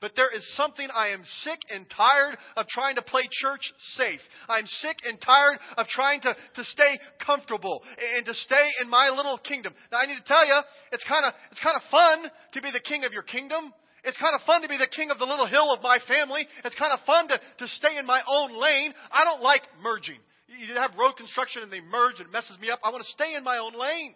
But 0.00 0.12
there 0.14 0.30
is 0.32 0.46
something 0.54 0.86
I 0.94 1.08
am 1.08 1.24
sick 1.42 1.58
and 1.70 1.84
tired 1.90 2.38
of 2.56 2.68
trying 2.68 2.94
to 2.96 3.02
play 3.02 3.22
church 3.42 3.62
safe. 3.96 4.20
I'm 4.48 4.66
sick 4.66 4.96
and 5.04 5.20
tired 5.20 5.58
of 5.76 5.88
trying 5.88 6.20
to, 6.20 6.36
to 6.54 6.64
stay 6.64 6.98
comfortable 7.24 7.82
and 8.16 8.24
to 8.26 8.34
stay 8.34 8.70
in 8.80 8.88
my 8.88 9.08
little 9.08 9.38
kingdom. 9.38 9.74
Now 9.90 9.98
I 9.98 10.06
need 10.06 10.18
to 10.18 10.24
tell 10.24 10.46
you, 10.46 10.54
it's 10.92 11.02
kind 11.02 11.24
of, 11.24 11.34
it's 11.50 11.60
kind 11.60 11.74
of 11.74 11.82
fun 11.90 12.30
to 12.52 12.62
be 12.62 12.70
the 12.70 12.80
king 12.80 13.04
of 13.04 13.12
your 13.12 13.24
kingdom. 13.24 13.74
It's 14.04 14.18
kind 14.18 14.34
of 14.34 14.42
fun 14.42 14.62
to 14.62 14.68
be 14.68 14.78
the 14.78 14.86
king 14.86 15.10
of 15.10 15.18
the 15.18 15.26
little 15.26 15.46
hill 15.46 15.72
of 15.72 15.82
my 15.82 15.98
family. 16.06 16.46
It's 16.64 16.76
kind 16.76 16.92
of 16.92 17.00
fun 17.04 17.28
to, 17.28 17.38
to 17.38 17.68
stay 17.68 17.98
in 17.98 18.06
my 18.06 18.22
own 18.26 18.60
lane. 18.60 18.94
I 19.10 19.24
don't 19.24 19.42
like 19.42 19.62
merging. 19.82 20.18
You 20.48 20.74
have 20.74 20.92
road 20.98 21.16
construction 21.16 21.62
and 21.62 21.72
they 21.72 21.80
merge 21.80 22.18
and 22.18 22.28
it 22.28 22.32
messes 22.32 22.58
me 22.60 22.70
up. 22.70 22.80
I 22.82 22.90
want 22.90 23.04
to 23.04 23.10
stay 23.10 23.34
in 23.34 23.44
my 23.44 23.58
own 23.58 23.78
lane. 23.78 24.14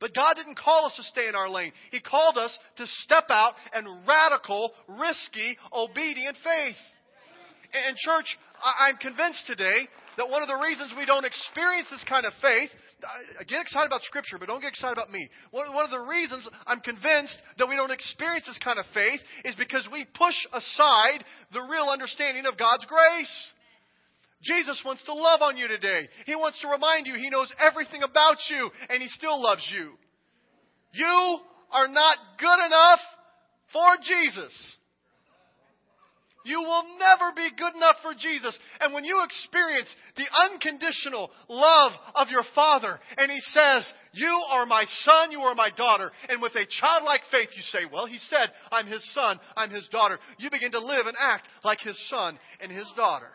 But 0.00 0.14
God 0.14 0.34
didn't 0.34 0.58
call 0.58 0.86
us 0.86 0.96
to 0.96 1.02
stay 1.04 1.28
in 1.28 1.34
our 1.34 1.48
lane. 1.48 1.72
He 1.90 2.00
called 2.00 2.36
us 2.36 2.56
to 2.76 2.86
step 3.04 3.24
out 3.30 3.54
and 3.72 3.86
radical, 4.06 4.72
risky, 4.88 5.56
obedient 5.72 6.36
faith. 6.42 6.76
And 7.86 7.96
church, 7.96 8.36
I'm 8.62 8.96
convinced 8.96 9.46
today 9.46 9.88
that 10.16 10.28
one 10.28 10.42
of 10.42 10.48
the 10.48 10.56
reasons 10.56 10.94
we 10.96 11.06
don't 11.06 11.24
experience 11.24 11.88
this 11.90 12.04
kind 12.08 12.26
of 12.26 12.32
faith, 12.40 12.70
Get 13.48 13.60
excited 13.60 13.86
about 13.86 14.02
Scripture, 14.02 14.38
but 14.38 14.48
don't 14.48 14.60
get 14.60 14.68
excited 14.68 14.92
about 14.92 15.10
me. 15.10 15.28
One 15.50 15.84
of 15.84 15.90
the 15.90 16.00
reasons 16.00 16.48
I'm 16.66 16.80
convinced 16.80 17.36
that 17.58 17.68
we 17.68 17.76
don't 17.76 17.90
experience 17.90 18.46
this 18.46 18.58
kind 18.62 18.78
of 18.78 18.86
faith 18.94 19.20
is 19.44 19.54
because 19.56 19.88
we 19.92 20.06
push 20.14 20.36
aside 20.52 21.24
the 21.52 21.62
real 21.62 21.88
understanding 21.90 22.46
of 22.46 22.58
God's 22.58 22.84
grace. 22.86 23.34
Jesus 24.42 24.80
wants 24.84 25.02
to 25.04 25.14
love 25.14 25.40
on 25.40 25.56
you 25.56 25.68
today. 25.68 26.08
He 26.26 26.36
wants 26.36 26.60
to 26.60 26.68
remind 26.68 27.06
you 27.06 27.14
He 27.14 27.30
knows 27.30 27.52
everything 27.58 28.02
about 28.02 28.36
you 28.50 28.70
and 28.90 29.02
He 29.02 29.08
still 29.08 29.40
loves 29.42 29.66
you. 29.72 29.92
You 30.92 31.38
are 31.72 31.88
not 31.88 32.18
good 32.38 32.66
enough 32.66 33.00
for 33.72 33.96
Jesus. 34.02 34.76
You 36.44 36.60
will 36.60 36.84
never 36.98 37.32
be 37.34 37.48
good 37.56 37.74
enough 37.74 37.96
for 38.02 38.12
Jesus. 38.12 38.56
And 38.80 38.92
when 38.92 39.04
you 39.04 39.24
experience 39.24 39.88
the 40.14 40.26
unconditional 40.50 41.30
love 41.48 41.92
of 42.14 42.28
your 42.28 42.44
Father, 42.54 43.00
and 43.16 43.30
He 43.30 43.40
says, 43.40 43.90
You 44.12 44.44
are 44.50 44.66
my 44.66 44.84
son, 45.04 45.32
you 45.32 45.40
are 45.40 45.54
my 45.54 45.70
daughter, 45.74 46.10
and 46.28 46.42
with 46.42 46.54
a 46.54 46.66
childlike 46.80 47.22
faith 47.32 47.48
you 47.56 47.62
say, 47.62 47.86
Well, 47.90 48.04
He 48.04 48.18
said, 48.28 48.50
I'm 48.70 48.86
His 48.86 49.02
son, 49.14 49.40
I'm 49.56 49.70
His 49.70 49.88
daughter. 49.88 50.18
You 50.38 50.50
begin 50.50 50.70
to 50.72 50.80
live 50.80 51.06
and 51.06 51.16
act 51.18 51.48
like 51.64 51.80
His 51.80 51.98
son 52.10 52.38
and 52.60 52.70
His 52.70 52.90
daughter. 52.94 53.28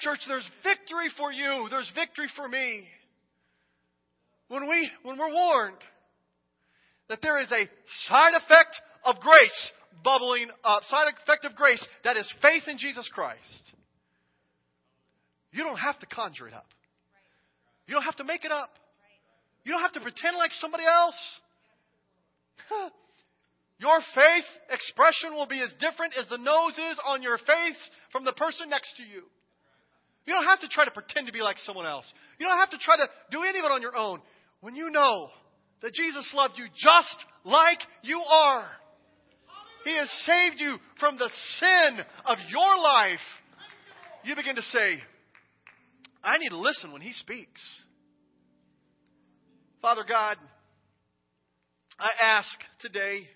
Church, 0.00 0.20
there's 0.28 0.48
victory 0.62 1.08
for 1.16 1.32
you, 1.32 1.68
there's 1.70 1.90
victory 1.94 2.28
for 2.36 2.46
me. 2.46 2.86
When, 4.48 4.68
we, 4.68 4.90
when 5.02 5.16
we're 5.18 5.32
warned 5.32 5.78
that 7.08 7.20
there 7.22 7.40
is 7.40 7.50
a 7.50 7.68
side 8.08 8.34
effect 8.34 8.76
of 9.04 9.20
grace 9.20 9.72
bubbling 10.04 10.48
up, 10.64 10.82
side 10.84 11.12
effect 11.22 11.44
of 11.44 11.54
grace 11.54 11.84
that 12.04 12.16
is 12.16 12.30
faith 12.42 12.64
in 12.66 12.78
Jesus 12.78 13.08
Christ. 13.12 13.40
You 15.52 15.64
don't 15.64 15.78
have 15.78 15.98
to 15.98 16.06
conjure 16.06 16.48
it 16.48 16.54
up. 16.54 16.66
You 17.86 17.94
don't 17.94 18.04
have 18.04 18.16
to 18.16 18.24
make 18.24 18.44
it 18.44 18.52
up. 18.52 18.70
You 19.64 19.72
don't 19.72 19.82
have 19.82 19.92
to 19.92 20.00
pretend 20.00 20.36
like 20.36 20.52
somebody 20.52 20.84
else. 20.84 21.16
Your 23.78 24.00
faith 24.14 24.44
expression 24.70 25.34
will 25.34 25.46
be 25.46 25.60
as 25.60 25.72
different 25.80 26.14
as 26.18 26.28
the 26.28 26.36
nose 26.36 26.74
is 26.76 26.98
on 27.06 27.22
your 27.22 27.38
face 27.38 27.80
from 28.12 28.26
the 28.26 28.32
person 28.32 28.68
next 28.68 28.94
to 28.98 29.02
you. 29.02 29.22
You 30.26 30.34
don't 30.34 30.44
have 30.44 30.60
to 30.60 30.68
try 30.68 30.84
to 30.84 30.90
pretend 30.90 31.26
to 31.28 31.32
be 31.32 31.40
like 31.40 31.56
someone 31.58 31.86
else. 31.86 32.04
You 32.38 32.46
don't 32.46 32.58
have 32.58 32.70
to 32.70 32.78
try 32.78 32.98
to 32.98 33.08
do 33.30 33.42
any 33.42 33.58
of 33.58 33.64
it 33.64 33.70
on 33.70 33.80
your 33.80 33.96
own. 33.96 34.20
When 34.60 34.76
you 34.76 34.90
know 34.90 35.30
that 35.80 35.94
Jesus 35.94 36.30
loved 36.34 36.58
you 36.58 36.66
just 36.76 37.24
like 37.44 37.78
you 38.02 38.20
are, 38.20 38.68
he 39.84 39.96
has 39.96 40.10
saved 40.26 40.60
you 40.60 40.76
from 40.98 41.16
the 41.16 41.30
sin 41.58 42.04
of 42.26 42.38
your 42.50 42.76
life. 42.78 43.18
You 44.24 44.36
begin 44.36 44.56
to 44.56 44.62
say, 44.62 45.00
I 46.22 46.36
need 46.38 46.50
to 46.50 46.58
listen 46.58 46.92
when 46.92 47.00
He 47.00 47.12
speaks. 47.12 47.60
Father 49.80 50.04
God, 50.06 50.36
I 51.98 52.10
ask 52.22 52.48
today 52.80 53.26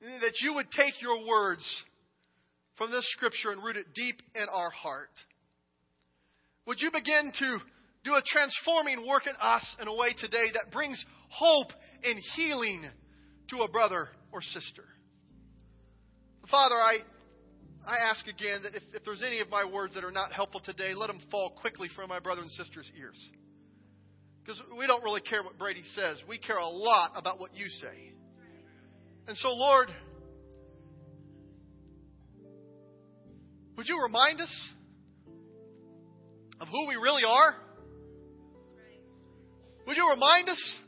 that 0.00 0.40
you 0.42 0.54
would 0.54 0.70
take 0.72 1.00
your 1.00 1.26
words 1.26 1.64
from 2.76 2.90
this 2.90 3.06
scripture 3.12 3.52
and 3.52 3.62
root 3.62 3.76
it 3.76 3.86
deep 3.94 4.20
in 4.34 4.46
our 4.52 4.70
heart. 4.70 5.10
Would 6.66 6.80
you 6.80 6.90
begin 6.90 7.32
to 7.38 7.58
do 8.04 8.14
a 8.14 8.22
transforming 8.26 9.06
work 9.06 9.26
in 9.26 9.34
us 9.40 9.76
in 9.80 9.86
a 9.86 9.94
way 9.94 10.14
today 10.18 10.46
that 10.54 10.72
brings 10.72 11.02
hope 11.28 11.68
and 12.02 12.18
healing 12.34 12.84
to 13.50 13.58
a 13.58 13.70
brother 13.70 14.08
or 14.36 14.42
sister. 14.42 14.84
Father, 16.50 16.74
I, 16.74 16.98
I 17.86 17.96
ask 18.10 18.26
again 18.26 18.62
that 18.64 18.74
if, 18.74 18.82
if 18.92 19.02
there's 19.02 19.22
any 19.26 19.40
of 19.40 19.48
my 19.48 19.64
words 19.64 19.94
that 19.94 20.04
are 20.04 20.10
not 20.10 20.30
helpful 20.30 20.60
today, 20.60 20.92
let 20.94 21.06
them 21.06 21.20
fall 21.30 21.56
quickly 21.58 21.88
from 21.96 22.10
my 22.10 22.20
brother 22.20 22.42
and 22.42 22.50
sister's 22.50 22.88
ears. 23.00 23.16
Because 24.44 24.60
we 24.78 24.86
don't 24.86 25.02
really 25.02 25.22
care 25.22 25.42
what 25.42 25.58
Brady 25.58 25.82
says. 25.94 26.18
We 26.28 26.36
care 26.36 26.58
a 26.58 26.68
lot 26.68 27.12
about 27.16 27.40
what 27.40 27.56
you 27.56 27.66
say. 27.80 28.12
And 29.26 29.36
so, 29.38 29.48
Lord, 29.54 29.88
would 33.78 33.88
you 33.88 34.00
remind 34.02 34.42
us 34.42 34.54
of 36.60 36.68
who 36.68 36.86
we 36.86 36.96
really 36.96 37.24
are? 37.26 37.54
Would 39.86 39.96
you 39.96 40.10
remind 40.10 40.50
us 40.50 40.78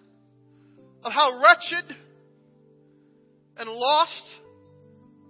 of 1.03 1.13
how 1.13 1.41
wretched 1.43 1.97
and 3.59 3.69
lost 3.71 4.23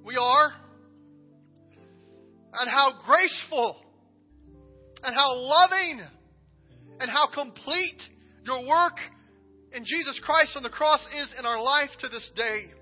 we 0.05 0.16
are, 0.16 0.53
and 2.53 2.70
how 2.70 2.93
graceful, 3.05 3.76
and 5.03 5.14
how 5.14 5.37
loving, 5.37 6.01
and 7.01 7.11
how 7.11 7.29
complete 7.33 8.01
your 8.45 8.66
work 8.66 8.97
in 9.72 9.85
Jesus 9.85 10.20
Christ 10.24 10.53
on 10.57 10.62
the 10.62 10.70
cross 10.70 11.05
is 11.14 11.35
in 11.39 11.45
our 11.45 11.62
life 11.62 11.91
to 12.01 12.09
this 12.09 12.31
day. 12.35 12.72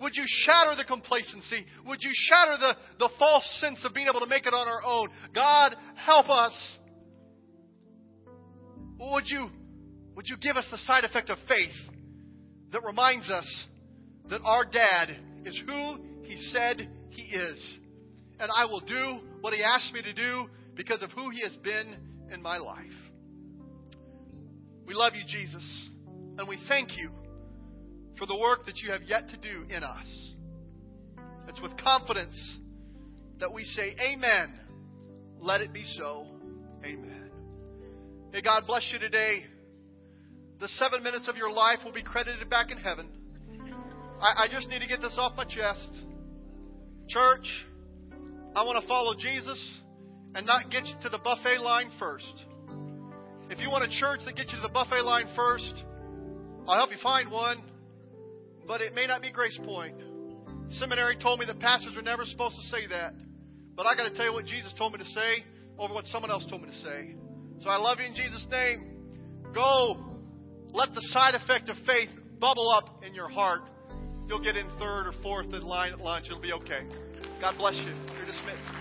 Would 0.00 0.14
you 0.14 0.24
shatter 0.26 0.76
the 0.76 0.84
complacency? 0.84 1.66
Would 1.86 1.98
you 2.00 2.10
shatter 2.12 2.56
the, 2.58 2.76
the 2.98 3.10
false 3.18 3.44
sense 3.60 3.84
of 3.84 3.92
being 3.92 4.08
able 4.08 4.20
to 4.20 4.26
make 4.26 4.46
it 4.46 4.54
on 4.54 4.66
our 4.66 4.82
own? 4.82 5.08
God, 5.34 5.76
help 5.94 6.28
us. 6.30 6.52
Would 8.98 9.24
you, 9.26 9.50
would 10.14 10.26
you 10.26 10.36
give 10.38 10.56
us 10.56 10.66
the 10.70 10.78
side 10.78 11.04
effect 11.04 11.28
of 11.28 11.38
faith 11.48 11.72
that 12.72 12.82
reminds 12.84 13.30
us 13.30 13.46
that 14.30 14.40
our 14.44 14.64
dad 14.64 15.16
is 15.44 15.60
who 15.66 15.98
he 16.22 16.36
said 16.52 16.88
he 17.10 17.22
is. 17.22 17.78
And 18.38 18.48
I 18.56 18.64
will 18.64 18.80
do 18.80 19.20
what 19.40 19.52
he 19.52 19.62
asked 19.62 19.92
me 19.92 20.02
to 20.02 20.14
do 20.14 20.48
because 20.76 21.02
of 21.02 21.10
who 21.10 21.30
he 21.30 21.42
has 21.42 21.56
been 21.56 21.96
in 22.32 22.40
my 22.40 22.58
life. 22.58 22.86
We 24.86 24.94
love 24.94 25.12
you, 25.14 25.24
Jesus, 25.26 25.88
and 26.38 26.48
we 26.48 26.58
thank 26.68 26.96
you 26.96 27.10
for 28.18 28.26
the 28.26 28.36
work 28.36 28.66
that 28.66 28.78
you 28.78 28.92
have 28.92 29.02
yet 29.02 29.28
to 29.28 29.36
do 29.36 29.64
in 29.74 29.82
us. 29.82 30.32
It's 31.48 31.60
with 31.60 31.76
confidence 31.76 32.58
that 33.40 33.52
we 33.52 33.64
say, 33.64 33.94
Amen. 34.00 34.58
Let 35.40 35.60
it 35.60 35.72
be 35.72 35.84
so. 35.96 36.26
Amen. 36.84 37.30
May 38.32 38.42
God 38.42 38.64
bless 38.66 38.88
you 38.92 38.98
today. 38.98 39.44
The 40.60 40.68
seven 40.68 41.02
minutes 41.02 41.26
of 41.28 41.36
your 41.36 41.50
life 41.50 41.78
will 41.84 41.92
be 41.92 42.02
credited 42.02 42.48
back 42.50 42.70
in 42.70 42.78
heaven. 42.78 43.08
I, 44.20 44.44
I 44.44 44.48
just 44.50 44.68
need 44.68 44.80
to 44.80 44.86
get 44.86 45.00
this 45.00 45.14
off 45.16 45.36
my 45.36 45.44
chest. 45.44 45.90
Church, 47.08 47.46
I 48.54 48.62
want 48.64 48.80
to 48.80 48.86
follow 48.86 49.14
Jesus 49.18 49.58
and 50.34 50.46
not 50.46 50.70
get 50.70 50.86
you 50.86 50.94
to 51.02 51.08
the 51.08 51.18
buffet 51.18 51.58
line 51.58 51.90
first. 51.98 52.44
If 53.48 53.58
you 53.58 53.70
want 53.70 53.84
a 53.84 53.90
church 53.90 54.20
that 54.26 54.36
gets 54.36 54.52
you 54.52 54.58
to 54.58 54.62
the 54.62 54.72
buffet 54.72 55.02
line 55.02 55.26
first, 55.34 55.74
I'll 56.68 56.76
help 56.76 56.90
you 56.90 56.98
find 57.02 57.30
one, 57.30 57.62
but 58.68 58.80
it 58.80 58.94
may 58.94 59.06
not 59.06 59.22
be 59.22 59.32
Grace 59.32 59.58
Point. 59.64 59.96
Seminary 60.72 61.16
told 61.16 61.40
me 61.40 61.46
that 61.46 61.58
pastors 61.58 61.96
are 61.96 62.02
never 62.02 62.24
supposed 62.26 62.56
to 62.56 62.62
say 62.68 62.86
that. 62.88 63.14
But 63.74 63.86
I 63.86 63.96
got 63.96 64.08
to 64.08 64.14
tell 64.14 64.26
you 64.26 64.32
what 64.32 64.44
Jesus 64.44 64.72
told 64.76 64.92
me 64.92 64.98
to 64.98 65.10
say 65.10 65.44
over 65.78 65.94
what 65.94 66.04
someone 66.06 66.30
else 66.30 66.44
told 66.48 66.62
me 66.62 66.68
to 66.68 66.80
say. 66.80 67.16
So 67.60 67.70
I 67.70 67.76
love 67.76 67.98
you 67.98 68.06
in 68.06 68.14
Jesus' 68.14 68.46
name. 68.50 68.98
Go. 69.54 69.96
Let 70.72 70.94
the 70.94 71.02
side 71.10 71.34
effect 71.34 71.68
of 71.70 71.76
faith 71.86 72.10
bubble 72.38 72.70
up 72.70 73.02
in 73.04 73.14
your 73.14 73.28
heart 73.28 73.62
you'll 74.30 74.38
get 74.38 74.56
in 74.56 74.66
third 74.78 75.08
or 75.08 75.12
fourth 75.24 75.52
in 75.52 75.62
line 75.62 75.92
at 75.92 75.98
lunch. 75.98 76.26
It'll 76.26 76.40
be 76.40 76.52
okay. 76.52 76.82
God 77.40 77.58
bless 77.58 77.74
you. 77.74 77.92
You're 78.16 78.26
dismissed. 78.26 78.79